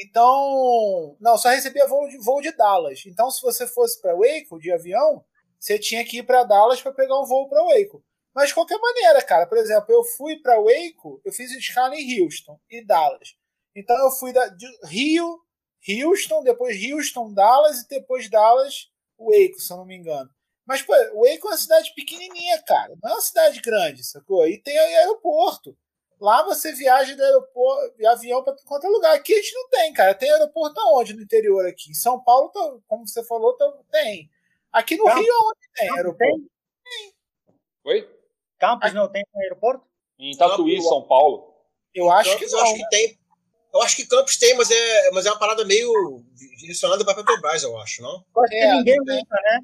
[0.00, 3.02] Então, não, só recebia voo de, voo de Dallas.
[3.04, 5.24] Então, se você fosse para Waco de avião,
[5.58, 8.04] você tinha que ir para Dallas para pegar um voo para Waco.
[8.32, 12.22] Mas de qualquer maneira, cara, por exemplo, eu fui para Waco, eu fiz escala em
[12.22, 13.34] Houston e Dallas.
[13.74, 15.40] Então eu fui da, de Rio,
[15.88, 18.88] Houston, depois Houston, Dallas e depois Dallas,
[19.18, 20.30] Waco, se eu não me engano.
[20.64, 22.94] Mas, pô, Waco é uma cidade pequenininha, cara.
[23.02, 24.46] Não é uma cidade grande, sacou?
[24.46, 25.76] E tem aeroporto.
[26.20, 29.14] Lá você viaja de aeroporto, de avião para qualquer lugar.
[29.14, 30.14] Aqui a gente não tem, cara.
[30.14, 31.90] Tem aeroporto aonde no interior aqui?
[31.90, 34.28] Em São Paulo, tá- como você falou, tá- tem.
[34.72, 35.22] Aqui no Campos.
[35.22, 36.50] Rio aonde tem aeroporto?
[37.84, 38.08] Oi?
[38.58, 39.86] Campos não tem aeroporto?
[40.18, 41.54] Em Tatuí, São Paulo.
[41.94, 42.58] Eu acho que não.
[42.58, 43.18] eu acho que tem.
[43.72, 45.92] Eu acho que Campos tem, mas é, mas é uma parada meio
[46.58, 48.24] direcionada para Petrobras, eu acho, não?
[48.34, 49.60] Eu acho que É, ninguém usa, né?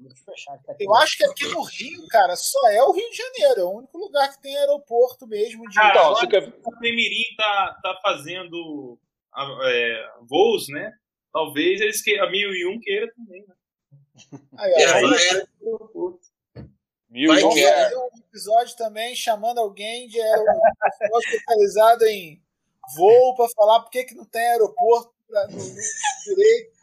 [0.00, 0.84] Deixa eu fechar aqui.
[0.84, 3.60] Eu acho que aqui no Rio, cara, só é o Rio de Janeiro.
[3.60, 5.68] É o único lugar que tem aeroporto mesmo.
[5.68, 5.74] De...
[5.74, 8.98] Cara, Então, agora quer- que o Femirim tá, tá fazendo
[9.32, 10.92] ah, é, voos, né?
[11.32, 13.54] Talvez eles que a 1001 queira também, né?
[14.58, 16.64] Aí, ó, É, aí é,
[17.10, 17.96] Mil Vai e um é.
[17.96, 20.68] um episódio também chamando alguém de aeroporto
[21.28, 22.42] especializado em
[22.96, 25.74] voo para falar por que, que não tem aeroporto pra, no, no
[26.24, 26.74] direito.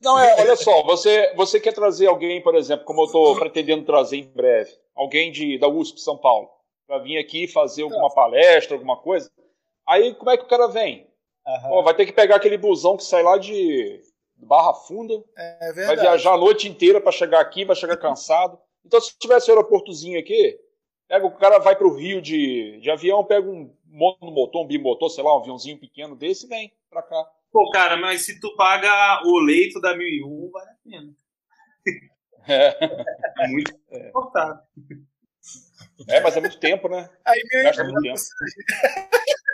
[0.00, 3.84] Não, é, olha só, você, você quer trazer alguém, por exemplo, como eu estou pretendendo
[3.84, 6.50] trazer em breve, alguém de, da USP São Paulo,
[6.88, 9.30] para vir aqui fazer alguma palestra, alguma coisa.
[9.86, 11.06] Aí como é que o cara vem?
[11.46, 11.68] Aham.
[11.68, 14.02] Pô, vai ter que pegar aquele busão que sai lá de
[14.36, 18.58] Barra Funda, É vai viajar a noite inteira para chegar aqui, vai chegar cansado.
[18.84, 20.58] Então, se tivesse um aeroportozinho aqui,
[21.06, 25.10] pega, o cara vai para o Rio de, de avião, pega um monomotor, um bimotor,
[25.10, 27.24] sei lá, um aviãozinho pequeno desse vem para cá.
[27.52, 31.12] Pô, cara, mas se tu paga o leito da 1001, vale a pena.
[32.48, 33.72] É, É muito
[34.12, 34.62] confortável.
[36.08, 37.10] é, mas é muito tempo, né?
[37.24, 38.18] Aí, meu Gasta muito tempo.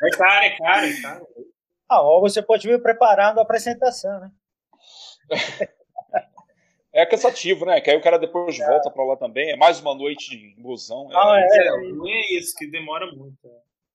[0.04, 1.26] É caro, é caro, é caro.
[1.88, 4.30] Ah, ou você pode vir preparando a apresentação, né?
[6.92, 7.80] É cansativo, né?
[7.80, 9.50] Que aí o cara depois volta para lá também.
[9.50, 11.08] É mais uma noite de busão.
[11.12, 13.36] Ah, É, É, não é isso, que demora muito.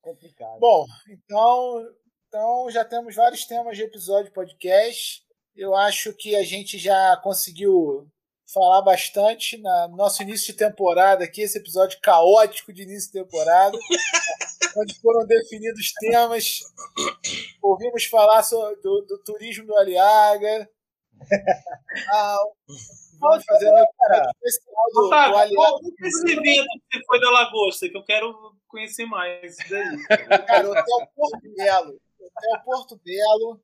[0.03, 0.09] É.
[0.09, 0.59] Complicado.
[0.59, 1.87] Bom, então,
[2.27, 5.21] então já temos vários temas de episódio de podcast.
[5.55, 8.07] Eu acho que a gente já conseguiu
[8.51, 13.19] falar bastante na- no nosso início de temporada aqui, esse episódio caótico de início de
[13.23, 13.77] temporada,
[14.77, 16.59] onde foram definidos temas.
[17.61, 20.69] Ouvimos falar so- do, do turismo do Aliaga.
[22.11, 22.37] Ah,
[23.19, 25.55] vamos fazer um episódio especial do, do Aliaga.
[25.55, 27.87] qual esse evento que você foi da Lagosta?
[27.89, 28.33] Que eu quero
[28.73, 30.03] conhecer mais isso daí.
[30.45, 32.01] Cara, Hotel Porto Belo.
[32.19, 33.61] Hotel Porto Belo.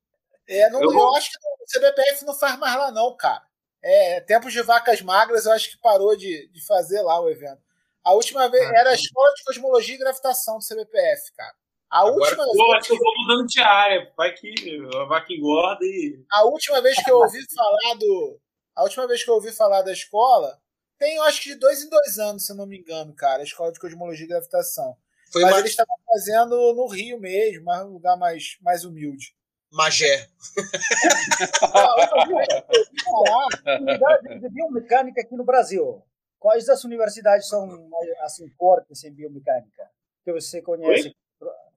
[0.48, 3.44] É, não, Eu eu, acho que o CBPF não faz mais lá, não, cara.
[3.84, 7.62] É, tempos de vacas magras, eu acho que parou de, de fazer lá o evento.
[8.04, 11.54] A última vez era a Escola de Cosmologia e Gravitação do CBPF, cara.
[11.90, 14.12] A Agora- última, Pô, acho que eu vou mudando de área.
[14.16, 14.54] Vai que
[14.96, 16.24] a vaca engorda e.
[16.32, 18.40] a última vez que eu ouvi falar do.
[18.76, 20.60] A última vez que eu ouvi falar da escola,
[21.00, 23.42] tem, eu acho que de dois em dois anos, se eu não me engano, cara,
[23.42, 24.96] a Escola de Cosmologia e Gravitação.
[25.32, 29.34] Foi Mas Ma- eles estavam fazendo no Rio mesmo, mas um lugar mais, mais humilde.
[29.72, 30.28] Magé.
[34.40, 36.04] De biomecânica aqui no Brasil.
[36.40, 39.90] Quais das universidades são mais, assim fortes em biomecânica
[40.24, 41.16] que você conhece?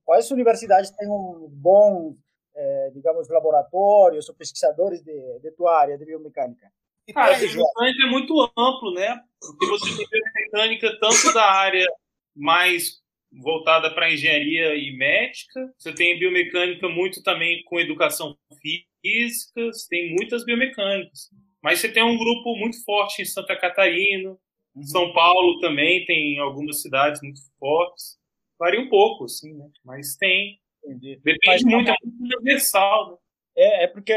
[0.05, 2.17] Quais universidades têm um bom,
[2.55, 6.73] eh, digamos, laboratórios ou pesquisadores de, de tua área de biomecânica?
[7.07, 9.21] E Cara, biomecânica é muito amplo, né?
[9.41, 11.87] Porque você tem biomecânica tanto da área
[12.35, 13.01] mais
[13.33, 20.15] voltada para engenharia e médica, você tem biomecânica muito também com educação física, você tem
[20.15, 21.31] muitas biomecânicas.
[21.63, 24.37] Mas você tem um grupo muito forte em Santa Catarina,
[24.75, 24.85] Uhum.
[24.85, 28.17] São Paulo também tem algumas cidades muito fortes.
[28.59, 29.67] Varia um pouco, assim, né?
[29.85, 30.59] Mas tem.
[30.83, 31.17] Entendi.
[31.23, 33.17] Depende Mas- muito, é muito universal, né?
[33.55, 34.15] É, é porque,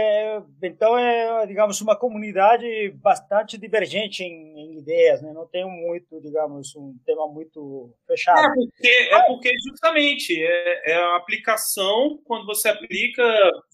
[0.63, 5.33] então, é, digamos, uma comunidade bastante divergente em, em ideias, né?
[5.33, 8.39] Não tem muito, digamos, um tema muito fechado.
[8.39, 13.23] É porque, é porque justamente é, é a aplicação, quando você aplica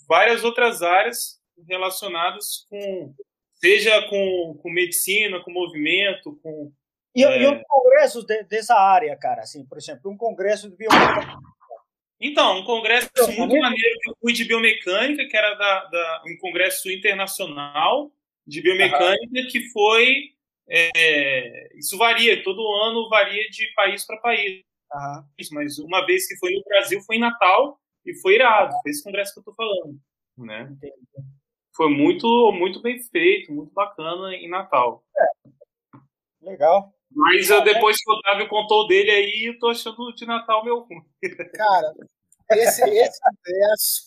[0.07, 1.39] várias outras áreas
[1.69, 3.13] relacionadas com,
[3.53, 6.71] seja com, com medicina, com movimento, com.
[7.13, 7.39] E, é.
[7.39, 11.50] e os congressos de- dessa área, cara, assim, por exemplo, um congresso de biomecânica.
[12.21, 16.23] Então, um congresso muito também- maneiro que eu fui de biomecânica, que era da, da-
[16.27, 18.11] um congresso internacional
[18.45, 20.29] de biomecânica, que foi.
[20.69, 24.61] é, isso varia, todo ano varia de país para país.
[24.93, 25.25] Aham.
[25.53, 28.73] mas uma vez que foi no Brasil foi em Natal e foi irado.
[28.81, 29.97] Foi esse congresso que eu tô falando,
[30.37, 30.69] né?
[30.71, 30.93] Entendi.
[31.75, 35.03] Foi muito, muito bem feito, muito bacana em Natal.
[36.41, 36.93] Legal.
[37.13, 40.79] Mas eu, depois que o Otávio contou dele aí, eu tô achando de Natal meu
[40.79, 41.01] ruim.
[41.53, 41.93] Cara,
[42.51, 44.01] esse, esse congresso,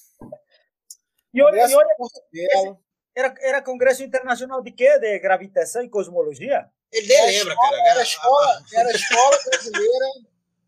[1.32, 1.94] E olha, congresso e olha
[2.32, 2.78] Belo,
[3.14, 4.98] era, era congresso internacional de quê?
[4.98, 6.66] De gravitação e cosmologia?
[6.92, 7.88] Ele nem Era lembra, escola- cara.
[7.90, 10.06] Era a escola, era a escola brasileira,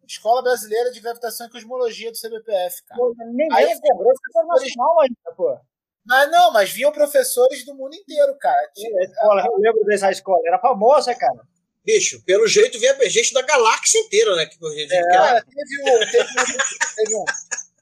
[0.06, 3.00] escola brasileira de gravitação e cosmologia do CBPF, cara.
[3.00, 5.58] Pô, Nem Aí é congresso internacional ainda, pô.
[6.04, 8.70] Mas não, mas vinham professores do mundo inteiro, cara.
[8.74, 11.40] Tinha- A escola, eu lembro dessa escola, era famosa, cara.
[11.86, 14.44] Bicho, pelo jeito vinha gente da galáxia inteira, né?
[14.46, 17.24] Que, que- que- Cara, teve um, teve um- teve um-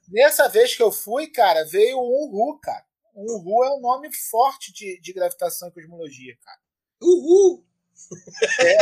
[0.09, 2.85] Nessa vez que eu fui, cara, veio o Unru, cara.
[3.15, 6.59] O Unru é um nome forte de, de gravitação e cosmologia, cara.
[7.01, 7.65] Uhul!
[8.59, 8.77] É,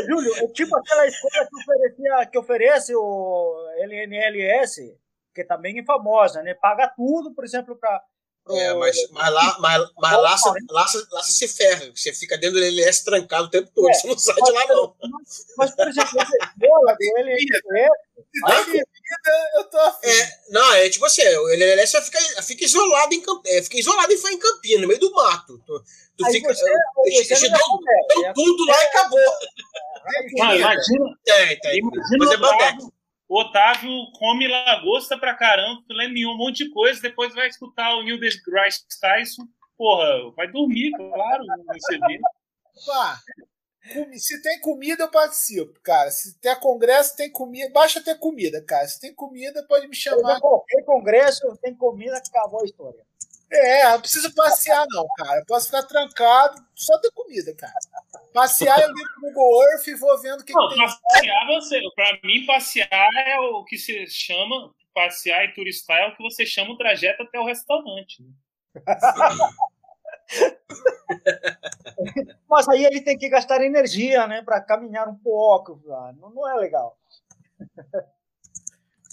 [0.00, 4.96] é, Júlio, é tipo aquela escola que, oferecia, que oferece o LNLS,
[5.34, 6.54] que também é famosa, né?
[6.54, 8.02] Paga tudo, por exemplo, para.
[8.50, 11.90] É, mas, mas lá, mas, mas lá, você- lá, você- lá você se ferra.
[11.94, 13.88] Você fica dentro do LS trancado o tempo todo.
[13.88, 14.94] É, você não sai de lá, não.
[15.56, 17.88] Mas, por exemplo, essa escola do LNLS,
[18.46, 18.84] Aí, vida,
[19.56, 20.08] eu tô afim.
[20.08, 23.78] É, não, é tipo assim, o LLS só fica, fica isolado em Camp- é, fica
[23.78, 25.58] isolado em, em Campinas, no meio do mato.
[25.66, 25.84] Tu,
[26.18, 26.52] tu fica.
[26.54, 26.64] você,
[27.06, 29.20] eles- você eles não dão- é comédia, dão é tudo lá e acabou.
[30.42, 31.78] Ah, imagina, Tem, tem.
[31.78, 32.76] imagina Mas é bandeira.
[33.28, 37.48] Otávio, o Otávio come lagosta pra caramba, filé mignon, um monte de coisa, depois vai
[37.48, 39.46] escutar o Neil deGrasse Tyson,
[39.76, 41.44] porra, vai dormir, claro.
[42.86, 43.18] Pá,
[44.16, 46.10] se tem comida, eu participo, cara.
[46.10, 47.70] Se tem congresso, tem comida.
[47.70, 48.86] Basta ter comida, cara.
[48.88, 50.40] Se tem comida, pode me chamar.
[50.40, 53.04] Qualquer congresso tem comida, acabou a história.
[53.56, 55.38] É, não preciso passear, não, cara.
[55.40, 57.72] Eu posso ficar trancado, só ter comida, cara.
[58.32, 60.84] Passear, eu ligo no Google Earth e vou vendo o que, Não, que tem.
[60.84, 66.16] passear, você, pra mim, passear é o que se chama, passear e turistar é o
[66.16, 68.22] que você chama o trajeto até o restaurante.
[68.22, 68.28] né?
[72.48, 75.80] Mas aí ele tem que gastar energia, né, para caminhar um pouco.
[75.92, 76.98] ah, Não, não é legal.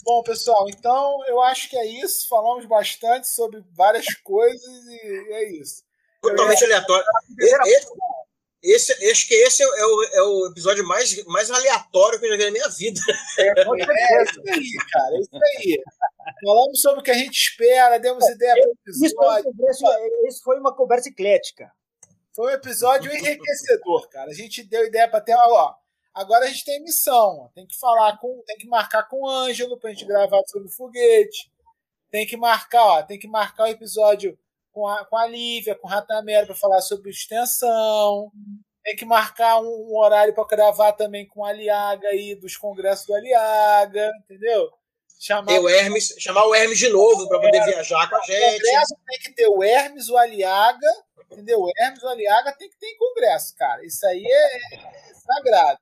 [0.04, 2.28] Bom, pessoal, então eu acho que é isso.
[2.28, 5.84] Falamos bastante sobre várias coisas e é isso.
[6.22, 7.06] Totalmente aleatório.
[7.40, 8.22] E- e-
[8.64, 12.26] Esse, acho que esse é o, é o- é o episódio mais, mais aleatório que
[12.28, 13.00] eu já vi na minha vida.
[13.40, 14.32] É certeza.
[14.32, 15.16] isso aí, cara.
[15.16, 15.82] É isso aí.
[16.46, 20.28] Falamos sobre o que a gente espera, demos ideia para o Isso foi, episódio.
[20.28, 21.72] isso foi uma conversa eclética.
[22.36, 24.30] Foi um episódio enriquecedor, cara.
[24.30, 25.74] A gente deu ideia para ter, ó.
[26.14, 29.78] Agora a gente tem missão, tem que falar com, tem que marcar com o Ângelo
[29.78, 31.50] pra gente gravar sobre o foguete.
[32.10, 34.38] Tem que marcar, ó, tem que marcar o episódio
[34.74, 38.30] com a, com a Lívia, com o Ratamero para falar sobre extensão.
[38.84, 43.06] Tem que marcar um, um horário para gravar também com o Aliaga aí dos congressos
[43.06, 44.70] do Aliaga, entendeu?
[45.18, 48.60] Chamar o Hermes, chamar o Hermes de novo para poder viajar com a o gente.
[48.60, 50.90] congresso tem que ter o Hermes, o Aliaga,
[51.32, 51.62] entendeu?
[51.62, 53.86] O Hermes, o Aliaga tem que ter em congresso, cara.
[53.86, 55.80] Isso aí é, é sagrado.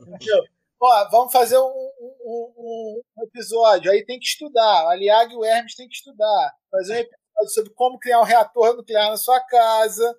[0.00, 0.44] Entendeu?
[0.80, 3.90] Ó, vamos fazer um, um- um- episódio.
[3.90, 4.96] Aí tem que estudar.
[5.00, 6.54] E o Hermes tem que estudar.
[6.70, 10.16] Fazer um episódio sobre como criar um reator nuclear na sua casa.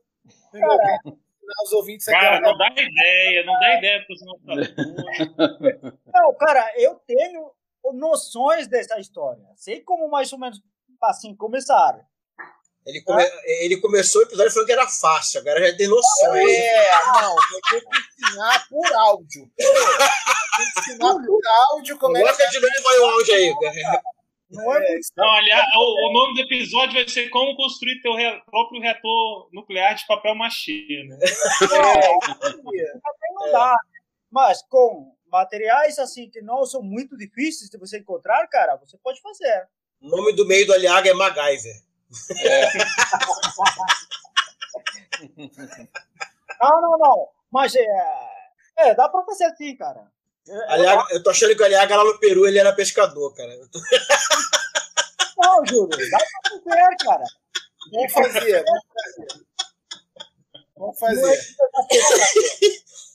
[0.53, 4.76] Ensinar os ouvintes Cara, não dá ideia, não dá ideia para os nossos
[6.14, 7.52] Não, cara, eu tenho
[7.94, 9.44] noções dessa história.
[9.56, 10.61] Sei como mais ou menos
[11.02, 12.06] assim começar.
[12.90, 16.49] Ele, come- ele começou o episódio falando que era fácil, agora já tem noções.
[16.49, 19.52] É, não, eu tenho que ensinar por áudio.
[19.56, 21.41] Tenho que ensinar por
[21.72, 23.53] áudio como é que Coloca de novo aí o áudio aí.
[24.49, 28.16] Não é, é Não, aliás, o, o, nome do episódio vai ser Como Construir Teu
[28.16, 31.20] re, Próprio Reator Nuclear de Papel Machê, né?
[31.22, 32.94] É,
[33.36, 33.76] não dá.
[34.32, 39.22] Mas com materiais assim que não são muito difíceis de você encontrar, cara, você pode
[39.22, 39.68] fazer.
[40.02, 41.89] O nome do meio do Aliaga é MacGyver.
[42.31, 42.69] É.
[46.61, 47.30] não, não, não.
[47.52, 47.86] Mas é,
[48.77, 50.11] é dá pra fazer assim, cara.
[50.68, 53.56] Aliaga, eu tô achando que o Aliaga lá no Peru ele era pescador, cara.
[53.72, 53.80] Tô...
[55.38, 57.23] Não, Júlio, dá pra fazer, cara.
[57.91, 59.45] Vamos fazer, vamos fazer.
[60.76, 61.40] Vamos fazer.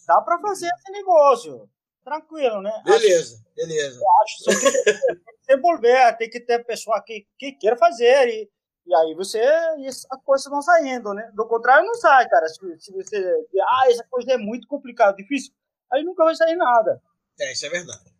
[0.07, 1.69] Dá pra fazer esse negócio.
[2.05, 2.83] Tranquilo, né?
[2.85, 4.01] Beleza, acho, beleza.
[4.23, 8.29] Acho só que tem que se envolver, tem que ter pessoa que, que queira fazer
[8.29, 8.51] e,
[8.87, 11.31] e aí você e a coisa não saindo, né?
[11.35, 12.47] Do contrário, não sai, cara.
[12.49, 15.53] Se, se você ah, essa coisa é muito complicada, difícil,
[15.93, 17.01] aí nunca vai sair nada.
[17.41, 18.15] É, isso é verdade.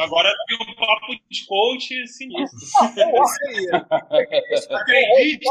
[0.00, 2.58] Agora tem um papo de coach sinistro.
[2.58, 2.78] Isso
[3.48, 3.68] aí.
[4.70, 5.44] Acredite,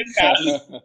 [0.00, 0.82] em casa.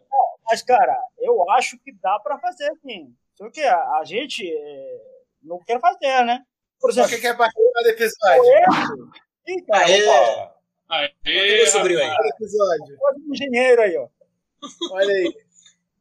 [0.48, 3.14] Mas, cara, eu acho que dá para fazer, sim.
[3.34, 5.00] Só que a, a gente é,
[5.42, 6.44] não quer fazer, né?
[6.80, 9.12] Por exemplo, o que é participar do episódio?
[9.46, 10.54] Ih, cara,
[10.90, 11.10] Aê!
[11.24, 12.10] Aê, sobrinho aí.
[12.34, 12.98] Episódio.
[13.32, 14.08] engenheiro aí, ó.
[14.90, 15.32] Olha aí.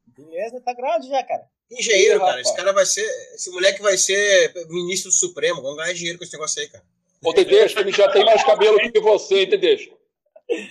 [0.07, 1.48] Beleza, tá grande já, cara.
[1.72, 2.41] Engenheiro, cara.
[2.41, 3.06] Esse cara vai ser.
[3.36, 5.61] Esse moleque vai ser ministro do Supremo.
[5.61, 6.84] Vamos ganhar dinheiro com esse negócio aí, cara.
[7.24, 9.99] Ô, Tedesco, ele já tem mais cabelo que você, hein, Tedesco?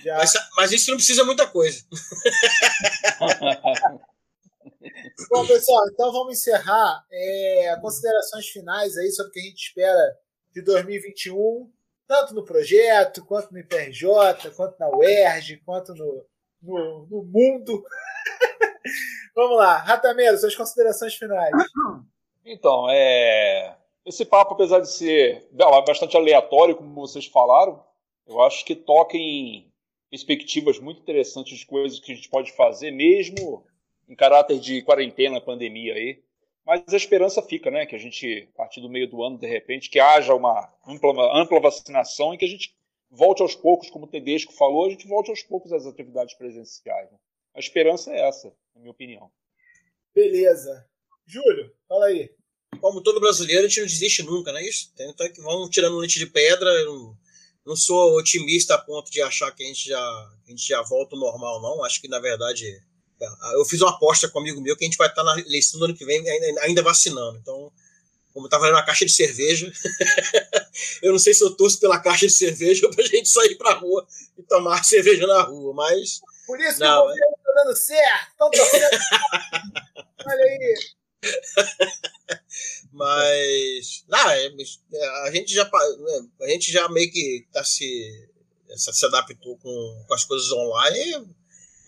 [0.05, 1.85] Mas, mas, isso não precisa muita coisa.
[5.29, 10.17] Bom, pessoal, então vamos encerrar é, considerações finais aí sobre o que a gente espera
[10.53, 11.71] de 2021,
[12.09, 16.25] tanto no projeto, quanto no IPRJ, quanto na UERJ, quanto no,
[16.59, 17.83] no, no mundo.
[19.35, 21.51] Vamos lá, Ratameiro, suas considerações finais.
[22.43, 23.77] Então, é...
[24.03, 25.47] esse papo, apesar de ser
[25.85, 27.85] bastante aleatório, como vocês falaram,
[28.25, 29.71] eu acho que toca em
[30.09, 33.63] perspectivas muito interessantes de coisas que a gente pode fazer, mesmo
[34.07, 36.23] em caráter de quarentena, pandemia aí.
[36.69, 37.87] Mas a esperança fica, né?
[37.87, 41.35] Que a gente, a partir do meio do ano, de repente, que haja uma ampla,
[41.35, 42.75] ampla vacinação e que a gente
[43.09, 47.11] volte aos poucos, como o Tedesco falou, a gente volte aos poucos às atividades presenciais.
[47.11, 47.17] Né?
[47.55, 49.31] A esperança é essa, na minha opinião.
[50.13, 50.87] Beleza.
[51.25, 52.29] Júlio, fala aí.
[52.79, 54.93] Como todo brasileiro, a gente não desiste nunca, não é isso?
[54.93, 56.69] Então vamos tirando leite de pedra.
[56.69, 57.17] Eu não,
[57.65, 61.15] não sou otimista a ponto de achar que a gente já, a gente já volta
[61.15, 61.83] ao normal, não.
[61.83, 62.79] Acho que, na verdade,
[63.53, 65.79] eu fiz uma aposta com um amigo meu que a gente vai estar na eleição
[65.79, 67.37] do ano que vem ainda, ainda vacinando.
[67.37, 67.71] Então,
[68.33, 69.71] como eu tava valendo uma caixa de cerveja,
[71.01, 73.73] eu não sei se eu torço pela caixa de cerveja ou pra gente sair pra
[73.73, 76.21] rua e tomar cerveja na rua, mas.
[76.45, 78.35] Por isso não, que o governo tá dando certo,
[80.25, 80.75] Olha aí.
[82.91, 84.05] mas.
[84.07, 88.29] Não, é, é, a gente já né, a gente já meio que tá se,
[88.75, 91.27] se adaptou com, com as coisas online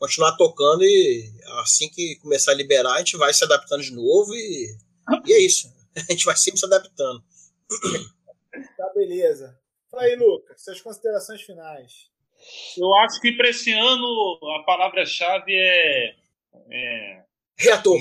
[0.02, 4.34] continuar tocando e assim que começar a liberar, a gente vai se adaptando de novo
[4.34, 4.76] e,
[5.28, 5.72] e é isso.
[5.96, 7.24] A gente vai sempre se adaptando.
[8.78, 9.58] Tá, beleza.
[9.90, 12.10] Fala aí, Lucas, suas considerações finais.
[12.78, 16.16] Eu acho que para esse ano a palavra-chave é,
[16.70, 17.24] é.
[17.58, 17.98] Reator.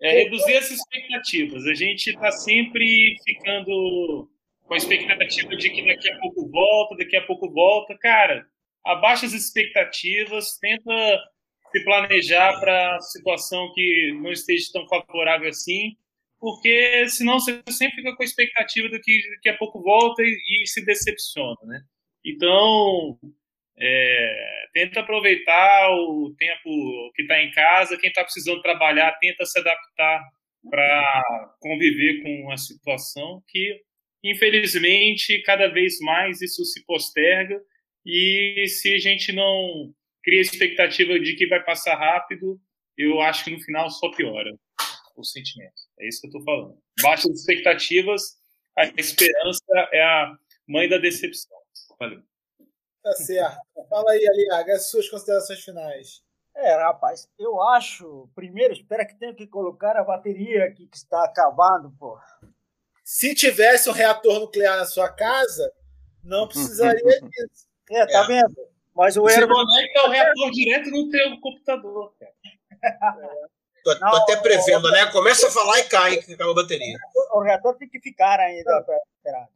[0.00, 1.66] É reduzir as expectativas.
[1.66, 4.30] A gente está sempre ficando
[4.68, 7.96] com a expectativa de que daqui a pouco volta, daqui a pouco volta.
[7.98, 8.46] Cara,
[8.84, 10.92] abaixa as expectativas, tenta
[11.72, 15.96] se planejar para situação que não esteja tão favorável assim,
[16.38, 20.36] porque senão você sempre fica com a expectativa de que daqui a pouco volta e,
[20.62, 21.80] e se decepciona, né?
[22.24, 23.18] Então,
[23.78, 29.58] é, tenta aproveitar o tempo que está em casa, quem está precisando trabalhar, tenta se
[29.58, 30.22] adaptar
[30.70, 33.87] para conviver com a situação que
[34.22, 37.60] Infelizmente, cada vez mais isso se posterga
[38.04, 39.92] e se a gente não
[40.22, 42.60] cria expectativa de que vai passar rápido,
[42.96, 44.50] eu acho que no final só piora
[45.16, 45.74] o sentimento.
[46.00, 46.78] É isso que eu estou falando.
[47.02, 48.22] Baixas expectativas,
[48.76, 50.36] a esperança é a
[50.66, 51.56] mãe da decepção.
[51.98, 52.22] Valeu.
[53.02, 53.58] Tá certo.
[53.88, 56.22] Fala aí, Aliaga, as suas considerações finais.
[56.54, 58.28] É, rapaz, eu acho.
[58.34, 62.18] Primeiro, espera que tenha que colocar a bateria aqui que está acabando, pô.
[63.10, 65.72] Se tivesse um reator nuclear na sua casa,
[66.22, 67.66] não precisaria disso.
[67.90, 68.26] É, tá é.
[68.26, 68.54] vendo?
[68.94, 72.32] Mas o Você conecta o reator direto no teu computador, cara.
[72.84, 73.48] É.
[73.84, 75.06] Tô, tô não, até prevendo, né?
[75.06, 76.98] Começa a falar e cai, que acaba a bateria.
[77.32, 78.84] O reator tem que ficar ainda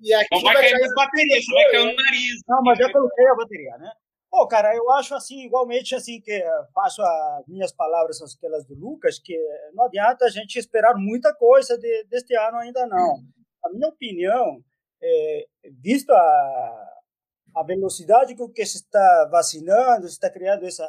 [0.01, 2.41] E aqui não vai, vai cair a bateria, você vai cair no nariz.
[2.49, 3.93] Não, mas já coloquei a bateria, né?
[4.31, 6.43] Pô, cara, eu acho assim, igualmente assim, que
[6.73, 9.37] faço as minhas palavras, aquelas do Lucas, que
[9.75, 13.23] não adianta a gente esperar muita coisa de, deste ano ainda não.
[13.65, 14.63] A minha opinião,
[15.03, 15.47] é,
[15.81, 16.93] visto a,
[17.55, 20.87] a velocidade com que se está vacinando, se está criando essa,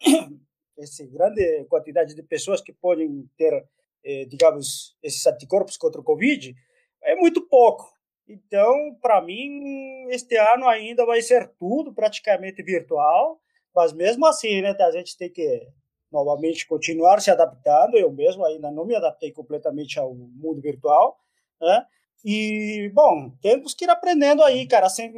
[0.78, 3.66] essa grande quantidade de pessoas que podem ter,
[4.04, 6.54] eh, digamos, esses anticorpos contra o Covid,
[7.02, 7.92] é muito pouco.
[8.28, 13.40] Então, para mim, este ano ainda vai ser tudo praticamente virtual,
[13.74, 15.66] mas mesmo assim, né, a gente tem que
[16.10, 17.96] novamente continuar se adaptando.
[17.96, 21.18] Eu mesmo ainda não me adaptei completamente ao mundo virtual,
[21.60, 21.86] né?
[22.24, 25.12] E, bom, temos que ir aprendendo aí, cara, sem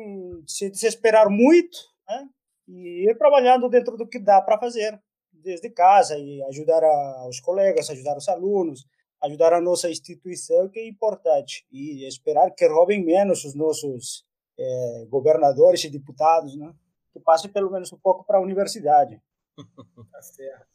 [0.47, 2.29] se desesperar muito, né?
[2.67, 5.01] E ir trabalhando dentro do que dá para fazer,
[5.33, 8.85] desde casa, e ajudar a, os colegas, ajudar os alunos,
[9.23, 14.25] ajudar a nossa instituição, que é importante, e esperar que roubem menos os nossos
[14.59, 16.75] é, governadores e deputados, né?
[17.13, 19.21] que passem pelo menos um pouco para a universidade.
[20.13, 20.69] Tá certo.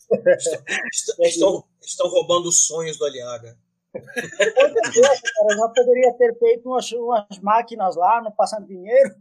[0.92, 3.58] estão, estão, estão roubando os sonhos do Aliaga.
[3.94, 9.16] Cara, já poderia ter feito umas, umas máquinas lá, não passando dinheiro.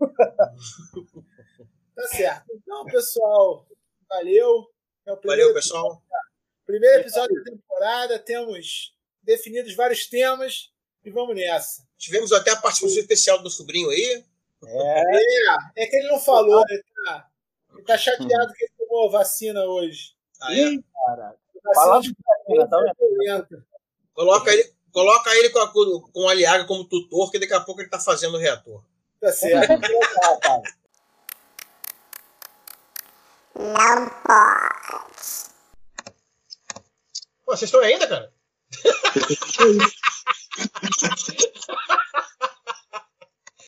[1.94, 2.47] Tá certo.
[2.55, 3.66] Então, pessoal,
[4.09, 4.66] valeu.
[5.07, 6.03] É valeu, pessoal.
[6.65, 10.73] Primeiro episódio da temporada, temos definidos vários temas
[11.05, 11.86] e vamos nessa.
[11.99, 14.24] Tivemos até a participação especial do sobrinho aí.
[14.65, 17.28] É, é, é que ele não falou, ele tá,
[17.73, 20.15] ele tá chateado que ele tomou vacina hoje.
[20.40, 20.77] Ah, é?
[21.05, 21.36] cara.
[21.74, 22.78] Fala de vacina, tá
[24.14, 27.80] Coloca ele, coloca ele com, a, com o Aliaga como tutor, que daqui a pouco
[27.80, 28.82] ele tá fazendo o reator.
[29.20, 29.80] Tá certo.
[33.55, 35.52] Não pode.
[37.44, 38.32] Pô, vocês estão aí ainda, cara?